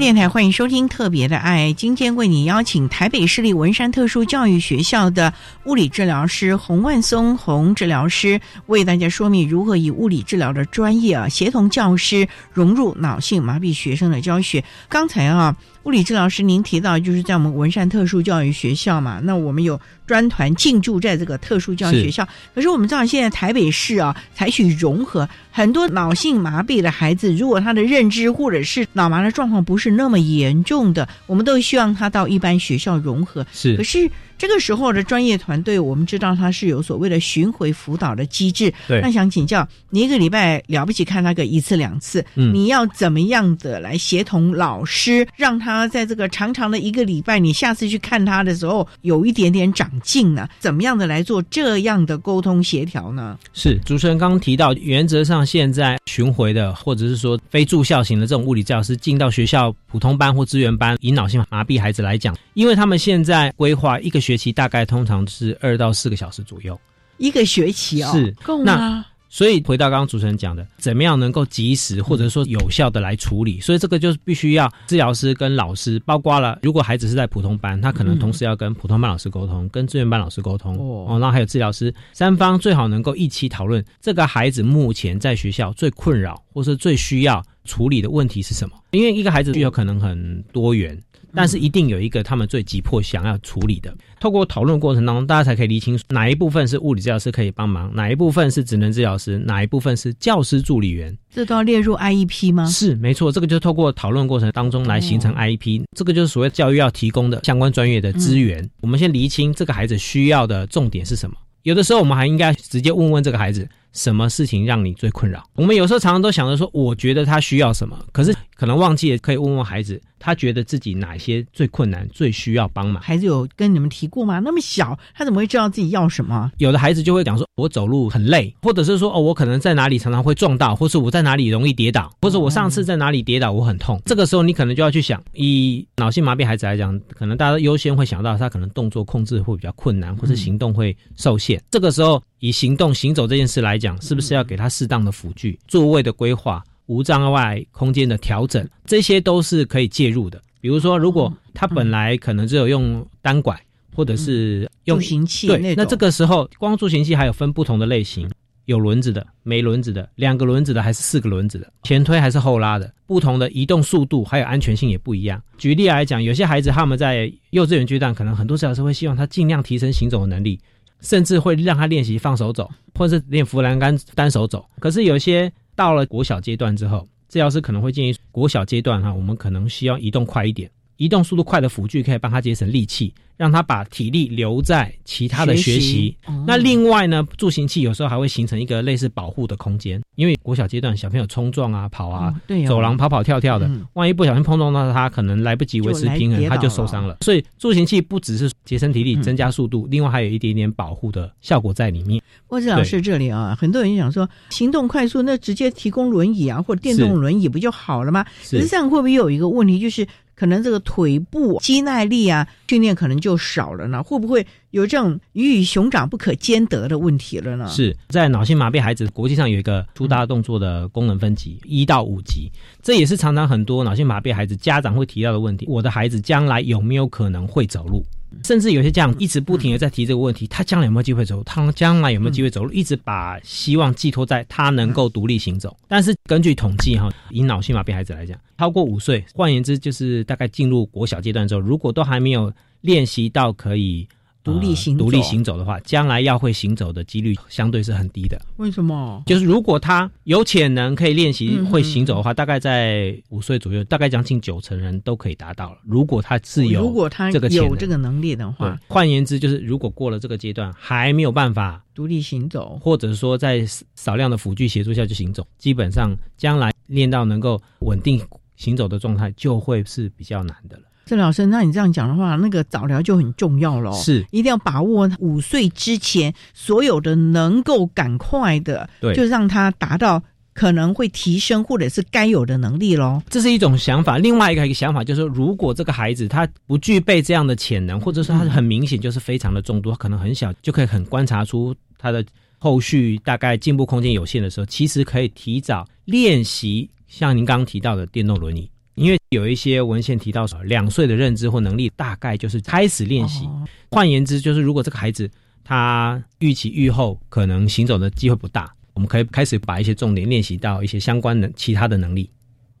[0.00, 5.34] 电台欢迎收听《特别的爱》，今天为你邀请台北市立文山特殊教育学校的
[5.66, 14.64] 物理治疗师洪万松洪治疗师，为大家说明如何以物理治疗的专业啊，协同教师融入脑性麻痹学生的教学。
[14.88, 15.54] 刚才啊。
[15.84, 22.26] 物理治疗师，您提到就是在我们文山特殊教育学校嘛，那我们有专团进驻在这个特殊教育学校。
[22.54, 33.46] 可是我们知道现在台北市啊，采取融合，很多脑性麻痹的孩子，如果他的认知或者是脑麻的状况不是那么严重的，我们都希望他到一般学校融合。
[33.52, 34.10] 是，可是。
[34.40, 38.72] 这个时候的专业团队，我们知道他是有所谓的巡回辅导的机制。
[38.88, 50.48] 对，那想请教，你一个礼拜了不起看那个一次两次，嗯，你要怎么样的来协同老师，让他在这个长长的一个礼拜，你下次去看他的时候有一点点长进呢？
[50.58, 53.38] 怎么样的来做这样的沟通协调呢？
[53.52, 64.29] 是主持人刚刚提到，原则上现在巡回的或者是说非住校型的这种物理教师进到学校普通班或资源班，引导性麻痹孩子来讲，因为他们现在规划一个学。
[64.30, 66.78] 学期大概通常是二到四个小时左右，
[67.16, 69.04] 一个学期哦，是够吗？
[69.28, 73.60] 所以回到刚刚主持人讲的，怎么样能够及时或者说有效的来处理？
[73.60, 88.76] 所以这个就是必须要治疗师跟老师，包括了如果孩子是在普通班，他可能同时要跟普通班老师沟通，跟志愿班老师沟通哦，然后还有治疗师，三方最好能够一起讨论这个孩子目前在学校最困扰或是最需要处理的问题是什么？
[88.92, 90.96] 因为一个孩子有可能很多元。
[91.34, 101.16] 但是一定有一个他们最急迫想要处理的，透过讨论过程当中，大家才可以理清哪一部分是物理治疗师可以帮忙，哪一部分是职能治疗师，哪一部分是教师助理员。
[101.32, 102.66] 这都要列入 IEP 吗？
[102.66, 105.84] 是，没错，这个就透过讨论过程当中来形成 IEP。
[105.96, 108.68] 这个就是所谓教育要提供的相关专业的资源。
[108.80, 111.36] 我们先厘清这个孩子需要的重点是什么。
[111.62, 113.68] 有的时候我们还应该直接问问这个孩子。
[113.92, 115.42] 什么事情让你最困扰？
[115.54, 123.02] 我们有时候常常都想着说，我觉得他需要什么，可是可能忘记了可以问问孩子，他觉得自己哪些最困难、最需要帮忙。
[123.02, 124.38] 孩子有跟你们提过吗？
[124.38, 126.50] 那么小，他怎么会知道自己要什么？
[126.58, 134.00] 有的孩子就会讲说，我走路很累，或者是说，哦，我可能在哪里常常会撞到，或是我在哪里容易跌倒，或者我上次在哪里跌倒我很痛。
[134.04, 141.60] 这个时候你可能就要去想，以脑性麻痹孩子来讲，可能大家优先会想到他可能动作控制会比较困难，或是行动会受限。
[141.70, 142.22] 这个时候。
[142.42, 150.40] 以行动行走这件事来讲，是不是要给他适当的辅具、座位的规划、无障碍空间的调整，这些都是可以介入的。
[150.60, 153.58] 比如说，如果他本来可能只有用单拐，
[153.94, 158.30] 或者是用助行器，对，那这个时候光助行器还有分不同的类型，
[158.66, 165.42] 有轮子的、没轮子的、两个轮子的还是四个轮子的、前推还是后拉的，不同的移动速度还有安全性也不一样。
[165.58, 170.60] 举例来讲，有些孩子他们在幼稚园阶段，可能很多治疗师会希望他尽量提升行走的能力。
[171.00, 174.64] 甚至会让他练习放手走，或者是练扶栏杆单手走。
[174.78, 180.70] 可是有些到了国小阶段之后，治疗师可能会建议国小阶段哈，我们可能需要移动快一点。
[181.00, 186.14] 移动速度快的辅具可以帮他节省力气，让他把体力留在其他的学习。
[186.46, 192.34] 那另外呢，助行器有时候还会形成一个类似保护的空间，因为国小阶段小朋友冲撞啊、跑啊、
[192.68, 197.16] 走廊跑跑跳跳的，万一不小心碰撞到他，可能来不及维持平衡，他就受伤了。
[197.22, 202.22] 所以助行器不只是节省体力、增加速度，另外还有一点点保护的效果在里面。
[202.46, 208.22] 郭志老师这里啊，很多人想说行动快速，那直接提供轮椅啊，或者电动轮椅不就好了吗？
[208.42, 210.06] 实际上会不会有一个问题，就是？
[210.40, 217.68] 可能这个腿部肌耐力啊训练可能就少了呢，会不会有这种鱼与熊掌不可兼得的问题了呢？
[217.68, 222.50] 是在脑性麻痹孩子国际上有一个粗大动作的功能分级一到五级，
[222.82, 225.66] 这也是常常很多脑性麻痹孩子家长会提到的问题。
[225.68, 228.02] 我的孩子将来有没有可能会走路？
[228.44, 231.42] 甚至有些家长一直不停的在提这个问题，他将来有没有机会走路？
[231.44, 232.72] 他将来有没有机会走路？
[232.72, 235.76] 一直把希望寄托在他能够独立行走。
[235.88, 244.06] 但是根据统计哈，以脑性麻痹孩子来讲，超过五岁，换言之就是大概进入国小阶段之后，如果都还没有练习到可以。
[244.42, 248.40] 独立行独立行走的话，将来要会行走的几率相对是很低的。
[248.56, 249.22] 为什么？
[249.26, 255.78] 就是如果他有潜能可以练习会行走的话，大概在五岁左右，大概将近九成人都可以达到了。
[255.84, 268.18] 如果他自由如果他这个有这个能力的话，换言之，就是如果过了这个阶段还没有办法独立行走，或者说在少量的辅具协助下去行走，基本上将来练到能够稳定
[268.56, 270.84] 行走的状态，就会是比较难的了。
[271.10, 273.92] 郑老师，那你这样讲的话，那个早疗就很重要了。
[273.94, 280.22] 是，一定要把握五岁之前所有的能够赶快的，对，就让他达到
[280.54, 283.20] 可能会提升或者是该有的能力喽。
[283.28, 284.18] 这是一种想法。
[284.18, 292.24] 另外一个一个想法就是说，如果这个孩子他不具备这样的潜能，或者说他很明显就是非常的重度，可能很小就可以很观察出他的
[292.56, 298.70] 后续大概进步空间有限的时候，其实可以提早练习，像您刚刚提到的电动轮椅。
[299.00, 303.48] 因为有一些文献提到，两岁的认知或能力大概就是开始练习。
[303.90, 305.28] 换言之，就是如果这个孩子
[305.64, 312.28] 他预期愈后可能行走的机会不大，我们可以开始把一些重点练习到一些相关的其他的能力，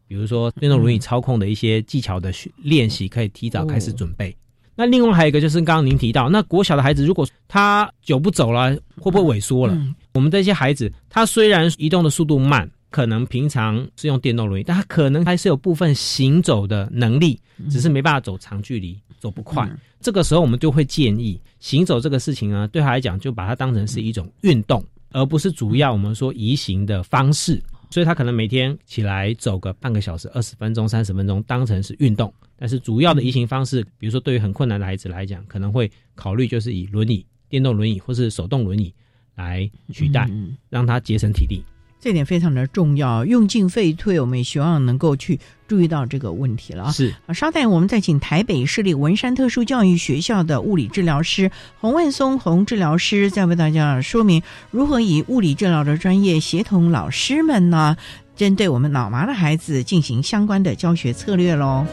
[0.06, 4.36] 比如说电动轮椅操控的一些技巧的练习，可以提早开始准备。
[4.76, 9.74] 那另外还有一个就是刚刚您提到，那国小的孩子如果他久不走了，会不会萎缩了？
[10.12, 12.70] 我们这些孩子，他虽然移动的速度慢。
[12.90, 19.68] 可能平常是用电动轮椅，但他可能还是有部分行走的能力，只是没办法走长距离，走不快。
[20.00, 27.62] 这个时候，我们就会建议行走这个事情呢，对他来讲就把它当成是一种运动，而不是主要我们说移行的方式。
[27.92, 32.32] 所以他可能每天起来走个半个小时、二十分钟、三十分钟，当成是运动。
[32.56, 38.94] 但是主要的移行方式，比如说对于很困难的孩子来讲，可能会考虑就是以轮椅、电动轮椅或是手动轮椅
[39.34, 40.30] 来取代，
[40.68, 41.64] 让他节省体力。
[42.00, 45.38] 这点非常的重要，用进废退，我们也希望能够去
[45.68, 46.90] 注意到这个问题了。
[46.92, 57.96] 是啊，稍待，我们再请台北市立文山特殊教育学校的物理治疗师洪万松洪治疗师，再为大家说明如何以物理治疗的专业协同老师们呢，
[58.34, 61.86] 针对我们脑麻的孩子进行相关的教学策略喽。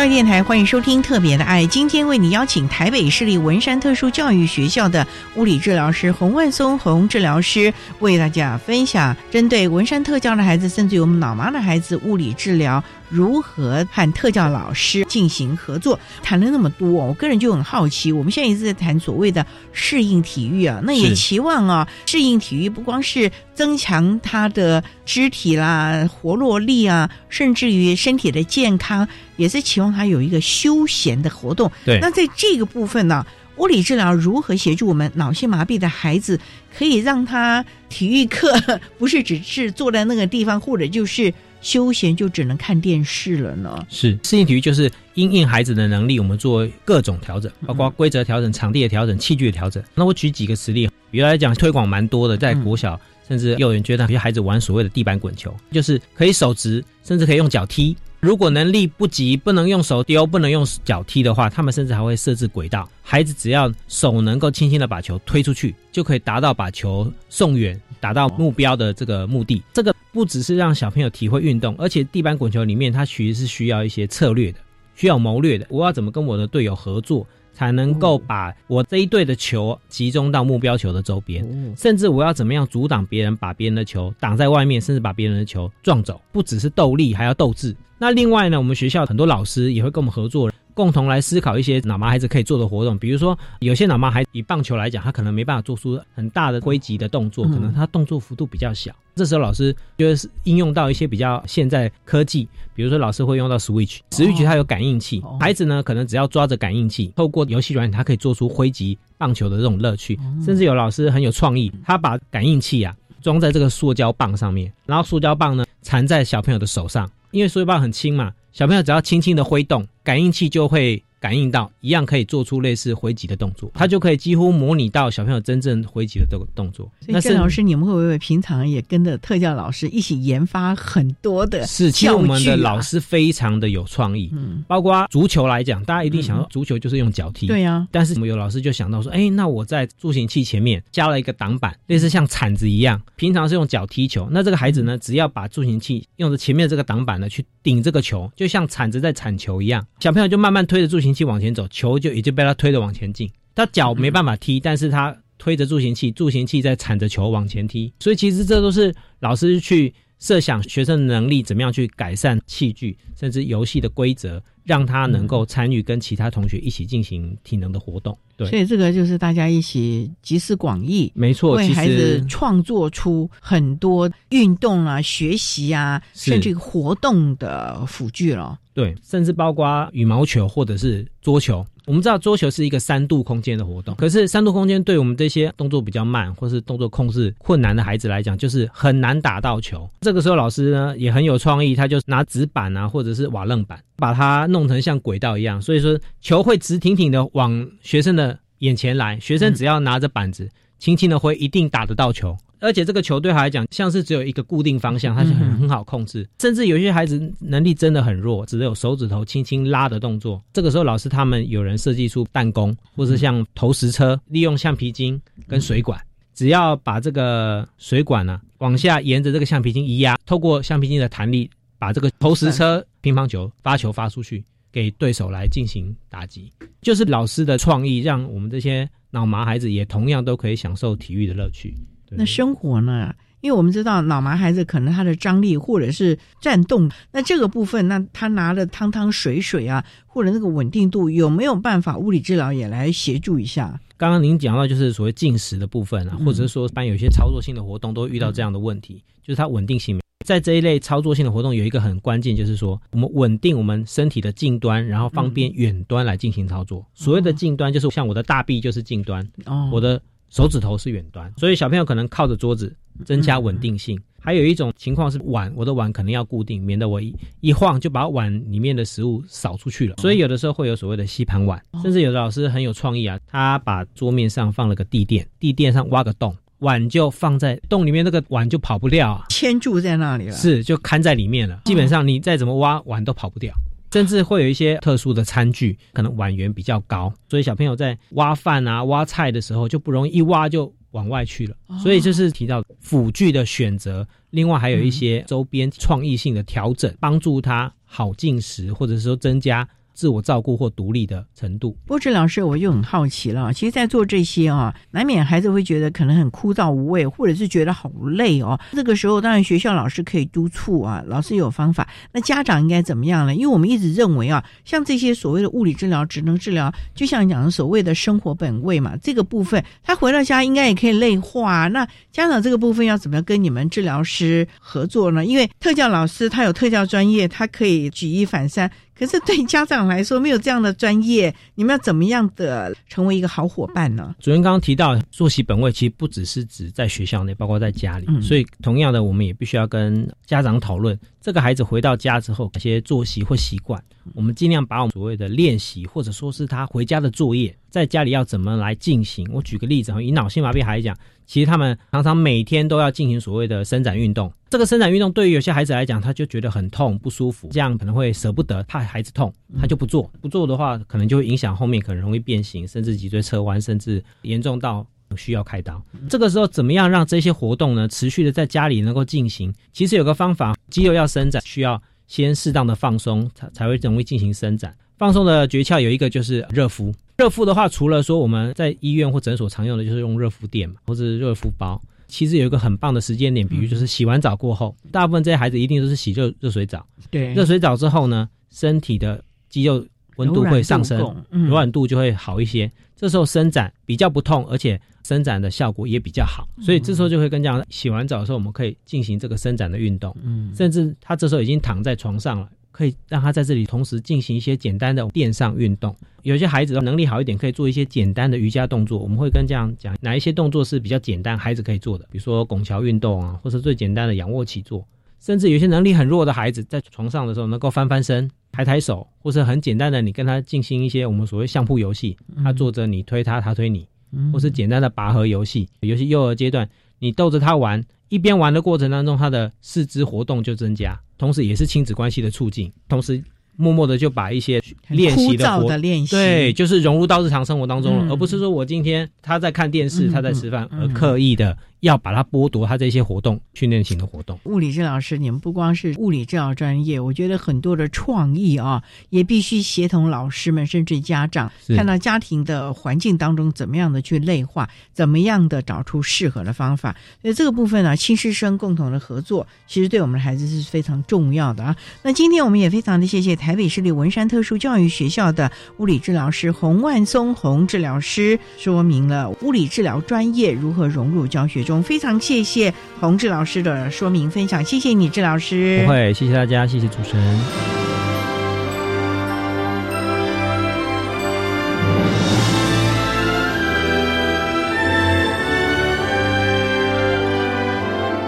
[0.00, 15.98] 教育电台欢迎收听《特别的爱》，今天为你邀请台北市立文山特殊教育学校的物理治疗师洪万松洪治疗师，为大家分享针对文山特教的孩子，甚至于我们老妈的孩子，物理治疗如何和特教老师进行合作。
[16.22, 29.06] 谈了那么多，我个人就很好奇，我们现在一直在谈所谓的适应体育啊，那也期望啊，适应体育不光是增强他的肢体啦、活络力啊，甚至于身体的健康，
[29.36, 31.70] 也是期望他有一个休闲的活动。
[31.84, 36.38] 对，那在这个部分呢，物理治疗如何协助我们脑性麻痹的孩子，
[36.78, 43.86] 可以让他体育课不是只是坐在那个地方，或者就是休闲就只能看电视了呢？
[43.88, 49.82] 是适应体育就是因应孩子的能力，我们做各种调整，包括规则调整、场地的调整、器具的调整。
[49.94, 52.98] 那我举几个实例，比如来讲推广蛮多的，在国小
[53.28, 57.96] 甚至幼儿园阶段，有些孩子玩所谓的地板滚球，就是可以手直，甚至可以用脚踢。
[58.20, 62.86] 如果能力不及，不能用手丢，不能用脚踢的话，他们甚至还会设置轨道。
[63.02, 69.62] 孩子只要手能够轻轻的把球推出去，就可以达到把球送远，达到目标的这个目的。
[69.72, 74.58] 这个不只是让小朋友体会运动，而且地板滚球里面它其实是需要一些策略的，
[74.94, 75.66] 需要谋略的。
[75.70, 81.44] 我要怎么跟我的队友合作，才能够把我这一队的球集中到目标球的周边？
[81.76, 86.20] 甚至我要怎么样阻挡别人，把别人的球挡在外面，甚至把别人的球撞走？
[86.32, 87.74] 不只是斗力，还要斗志。
[87.98, 90.50] 那另外呢，我们学校很多老师也会跟我们合作，
[90.80, 92.98] 共同来思考一些脑麻孩子可以做的活动。
[92.98, 98.90] 比如说，有些脑麻孩以棒球来讲，他可能没办法做出很大的挥击的动作，可能他动作幅度比较小。
[99.14, 110.18] 这时候老师就是应用到一些比较现在科技，比如说老师会用到 Switch，Switch 它有感应器，孩子呢可能只要抓着感应器，透过游戏软件，他可以做出挥击棒球的这种乐趣。
[110.42, 117.10] 甚至有老师很有创意，他把感应器啊装在这个塑胶棒上面，然后塑胶棒呢缠在小朋友的手上。
[117.32, 126.90] 因为塑胶棒很轻嘛，小朋友只要轻轻的挥动，感应器就会感应到，一样可以做出类似回击的动作，他就可以几乎模拟到小朋友真正回击的这个动作。
[127.06, 131.66] 那郑老师，你们会不会平常也跟着特教老师一起研发很多的？
[131.66, 137.86] 是，其实我们的老师非常的有创意，嗯，包括足球来讲，大家一定想到足球就是用脚踢，对呀。
[137.90, 159.92] 但是我们有老师就想到说，哎，那我在助行器前面加了一个挡板，类似像铲子一样，平常是用脚踢球，那这个孩子呢，只要把助行器用着前面这个挡板呢去顶这个球，就像铲子在铲球一样，小朋友就慢慢推着助行器往前走，球就已经被他推着往前进，他脚没办法踢，但是他推着助行器，助行器在铲着球往前踢，所以其实这都是老师去。
[160.20, 164.38] 设想学生的能力怎么样去改善器具，甚至游戏的规则，
[164.70, 168.16] 让他能够参与跟其他同学一起进行体能的活动。
[168.36, 178.60] 对，所以这个就是大家一起集思广益，没错，为孩子创作出很多运动啊、学习啊，甚至活动的辅具了。
[178.72, 181.66] 对，甚至包括羽毛球或者是桌球。
[181.90, 189.90] 我们知道桌球是一个三度空间的活动，可是三度空间对我们这些动作比较慢或是动作控制困难的孩子来讲，就是很难打到球。
[190.02, 202.36] 这个时候老师呢也很有创意，他就拿纸板啊或者是瓦楞板，把它弄成像轨道一样，所以说球会直挺挺的往学生的眼前来，学生只要拿着板子轻轻的挥，一定打得到球。
[202.60, 206.28] 而且这个球对他来讲，像是只有一个固定方向，他是很很好控制。
[206.38, 210.42] 甚至有些孩子能力真的很弱，只有手指头轻轻拉的动作。
[210.52, 216.00] 这个时候，老师他们有人设计出弹弓，或是像投石车，利用橡皮筋跟水管，
[216.34, 221.48] 只要把这个水管呢往下沿着这个橡皮筋一压，透过橡皮筋的弹力，
[221.78, 226.52] 把这个投石车乒乓球发球发出去，给对手来进行打击。
[226.82, 231.74] 就是老师的创意，让我们这些脑麻孩子也同样都可以享受体育的乐趣。
[232.10, 233.14] 那生活呢？
[233.40, 243.80] 因为我们知道脑麻孩子可能他的张力或者是战动，那这个部分，那他拿的汤汤水水啊，或者那个稳定度，有没有办法物理治疗也来协助一下？
[243.96, 249.98] 刚刚您讲到就是所谓进食的部分啊，或者是说班有些操作性的活动都遇到这样的问题，就是它稳定性。
[250.26, 256.84] 在这一类操作性的活动，有一个很关键，就是说我们稳定我们身体的近端，然后方便远端来进行操作。
[256.92, 259.26] 所谓的近端，就是像我的大臂就是近端，
[259.72, 259.98] 我的。
[260.30, 262.74] 手指头是远端，所以小朋友可能靠着桌子
[263.04, 264.00] 增加稳定性。
[264.22, 269.96] 还有一种情况是碗，我的碗可能要固定，免得我一一晃就把碗里面的食物扫出去了。
[269.96, 281.62] 所以有的时候会有所谓的吸盘碗，甚至有的老师很有创意啊，他把桌面上放了个地垫，地垫上挖个洞，碗就放在洞里面，那个碗就跑不掉啊，牵住在那里了，是就看在里面了。
[281.64, 283.54] 基本上你再怎么挖碗都跑不掉。
[283.92, 291.56] 甚至会有一些特殊的餐具，可能碗缘比较高，所以小朋友在挖饭啊、挖菜的时候就不容易一挖就往外去了。
[291.82, 299.68] 所以就是提到辅具的选择，另外还有一些周边创意性的调整，帮助他好进食，或者说增加。
[299.94, 301.76] 自我照顾或独立的程度。
[301.86, 303.52] 波治老师，我就很好奇了。
[303.52, 308.58] 其实，在做这些啊，难免孩子会觉得可能很枯燥无味，或者是觉得好累哦。
[308.72, 311.88] 这个时候，当然学校老师可以督促啊，老师有方法。
[312.12, 313.34] 那家长应该怎么样呢？
[313.34, 321.68] 因为我们一直认为啊，像这些所谓的物理治疗、职能治疗，就像讲的所谓的生活本位嘛，这个部分他回到家应该也可以内化。
[321.68, 325.24] 那家长这个部分要怎么样跟你们治疗师合作呢？
[325.24, 328.70] 因为特教老师他有特教专业，他可以举一反三。
[329.00, 334.14] 可是对家长来说，没有这样的专业，你们要怎么样的成为一个好伙伴呢？
[334.20, 338.06] 主任刚刚提到作息本位，其实不只是指在学校内，包括在家里。
[338.20, 343.82] 所以同样的，我们也必须要跟家长讨论，这个孩子回到家之后，哪些作息或习惯，
[344.14, 349.26] 我们尽量把我们所谓的练习，或者说是他回家的作业，在家里要怎么来进行。
[349.32, 350.94] 我举个例子哈，以脑性麻痹孩子讲。
[351.30, 354.32] 其实他们常常每天都要进行所谓的伸展运动。
[354.50, 360.10] 这个伸展运动对于有些孩子来讲，他就觉得很痛不舒服，这样可能会舍不得，怕孩子痛，他就不做。
[360.20, 364.84] 不做的话，可能就会影响后面，可能容易变形，甚至脊椎侧弯，甚至严重到
[365.16, 365.80] 需要开刀。
[366.08, 369.54] 这个时候，怎么样让这些活动呢持续的在家里能够进行？
[369.72, 374.74] 其实有个方法，肌肉要伸展，需要先适当的放松，才才会容易进行伸展。
[375.00, 376.94] 放松的诀窍有一个就是热敷。
[377.16, 381.80] 热敷的话，除了说我们在医院或诊所常用的，就是用热敷垫嘛，或者热敷包。
[382.06, 386.86] 其实有一个很棒的时间点，比如就是洗完澡过后，大部分这些孩子一定都是洗热热水澡。
[387.10, 389.82] 对，热水澡之后呢，身体的肌肉
[390.16, 390.98] 温度会上升，
[391.30, 392.70] 柔软度就会好一些。
[392.94, 396.46] 这时候伸展比较不痛，而且伸展的效果也比较好。
[396.60, 400.14] 所以这时候就会跟这样，洗完澡的时候，我们可以进行这个伸展的运动。
[400.22, 402.46] 嗯，甚至他这时候已经躺在床上了。
[402.70, 405.94] 可以让他在这里同时进行一些简单的垫上运动。
[406.22, 408.98] 有些孩子能力好一点，可以做一些简单的瑜伽动作。
[408.98, 414.86] 我们会跟家长讲，哪一些动作是比较简单，孩子可以做的，比如说拱桥运动啊，或是最简单的仰卧起坐。
[415.18, 423.86] 甚至有些能力很弱的孩子，在床上的时候能够翻翻身，抬抬手，或是很简单的，你跟他进行一些我们所谓相扑游戏，他坐着你推他，他推你，
[424.32, 425.68] 或是简单的拔河游戏。
[425.80, 426.66] 尤其幼儿阶段，
[427.00, 433.20] 你逗着他玩，一边玩的过程当中，他的四肢活动就增加，同时也是亲子关系的促进，同时。
[433.56, 441.54] 默默的就把一些练习的活练习，对，就是融入到日常生活当中了，而不是说我今天他在看电视，他在吃饭，而刻意的。
[441.80, 444.38] 要把它剥夺他这些活动训练型的活动。
[444.44, 456.94] 物理治疗师，你们不光是物理治疗专业，我觉得很多的创意啊，也必须协同老师们，甚至家长，看到家庭的环境当中怎么样的去内化，怎么样的找出适合的方法。
[457.22, 461.74] 所以这个部分呢，亲师生共同的合作，其实对我们的孩子是非常重要的啊。
[462.02, 471.64] 那今天我们也非常的谢谢台北市立文山特殊教育学校的物理治疗师洪万松洪治疗师，说明了物理治疗专业如何融入教学。
[471.70, 475.82] 中非常谢谢洪志老师的说明分享，谢谢你，志老师。
[475.84, 477.40] 不会，谢谢大家，谢谢主持人。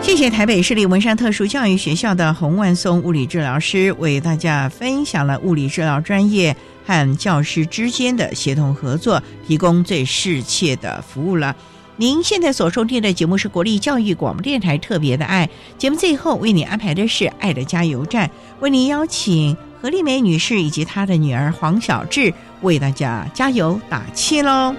[0.01, 6.55] 谢谢台北市立文山特殊教育学校的洪万松物理治疗师为大家分享了物理治疗专业
[6.87, 11.57] 和教师之间的协同合作，提供最适切的服务了。
[11.97, 18.31] 您现在所收听的节目是国立教育广播电台特别的爱节目，最后为你安排的是爱的加油站，
[18.61, 22.33] 为您邀请何丽梅女士以及她的女儿黄小智
[22.63, 24.75] 为大家加油打气喽。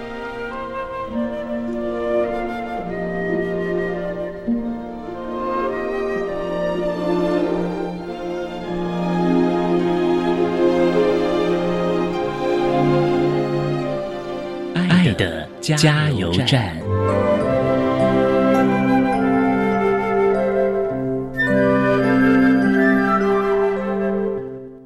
[14.74, 16.83] 爱的加油站。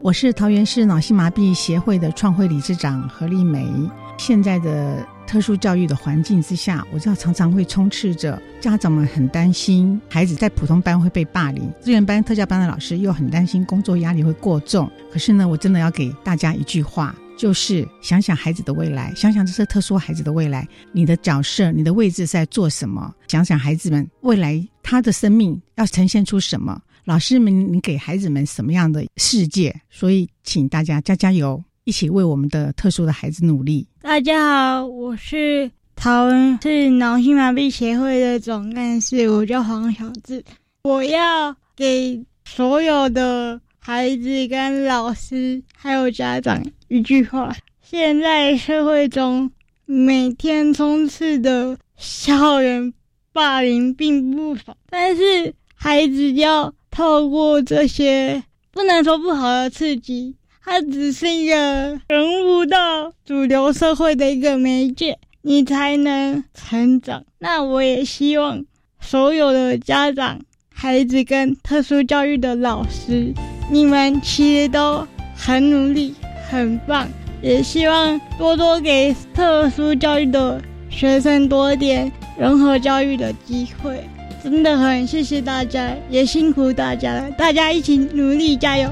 [0.09, 3.71] 我是桃园市脑性麻痹协会的创会理事长何丽梅。
[4.17, 14.91] 现在的特殊教育的环境之下，我知道常常会充斥着家长们很担心孩子在普通班会被霸凌，资源班、特教班的老师又很担心工作压力会过重。
[15.13, 23.15] 可是呢，我真的要给大家一句话，就是想想孩子的未来，想想这些特殊孩子的未来，你的角色、你的位置在做什么？
[23.27, 26.81] 想想孩子们未来他的生命要呈现出什么？
[27.09, 29.75] 老师们，你给孩子们什么样的世界？
[29.89, 33.89] 所以，请大家加加油，一起为我们的特殊的孩子努力。
[34.03, 40.45] 大家好，我是桃恩是脑性麻痹协会的总干事，我叫黄小智。
[40.83, 49.51] 我要给所有的孩子、跟老师还有家长一句话：现在社会中
[49.87, 52.93] 每天充斥的校园
[53.33, 56.71] 霸凌并不少，但是孩子要。
[56.99, 58.43] 透过这些
[58.73, 60.35] 不能说不好的刺激，
[60.65, 67.25] 它只是一个融入到主流社会的一个媒介，你才能成长。
[67.39, 68.65] 那我也希望
[69.01, 70.41] 所有的家长、
[70.75, 73.33] 孩子跟特殊教育的老师，
[73.71, 76.13] 你们其实都很努力、
[76.51, 77.07] 很棒，
[77.41, 84.03] 也希望多多给特殊教育的学生多点融合教育的机会。
[84.43, 88.89] 真的很谢谢大家，也辛苦大家了，大家一起努力加油，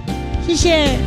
[0.47, 0.99] 谢谢。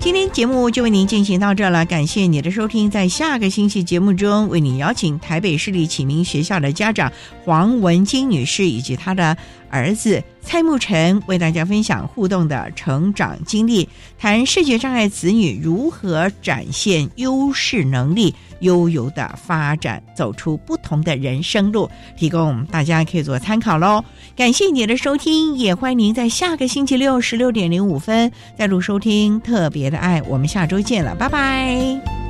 [0.00, 2.90] 今天节目就为您进行到这了，感谢你的收听。
[2.90, 7.12] 在下个星期节目中，为你邀请台北市立启明学校的家长
[7.50, 9.36] 黄文金女士以及她的
[9.68, 10.22] 儿子。
[10.40, 24.04] 蔡慕辰为大家分享互动的成长经历，谈视觉障碍子女如何展现优势能力，悠游的发展，走出不同的人生路，提供大家可以做参考喽。
[24.36, 32.29] 感谢您的收听，也欢迎您在下个星期六十六点零五分再度收听《特别的爱》，我们下周见了，拜拜。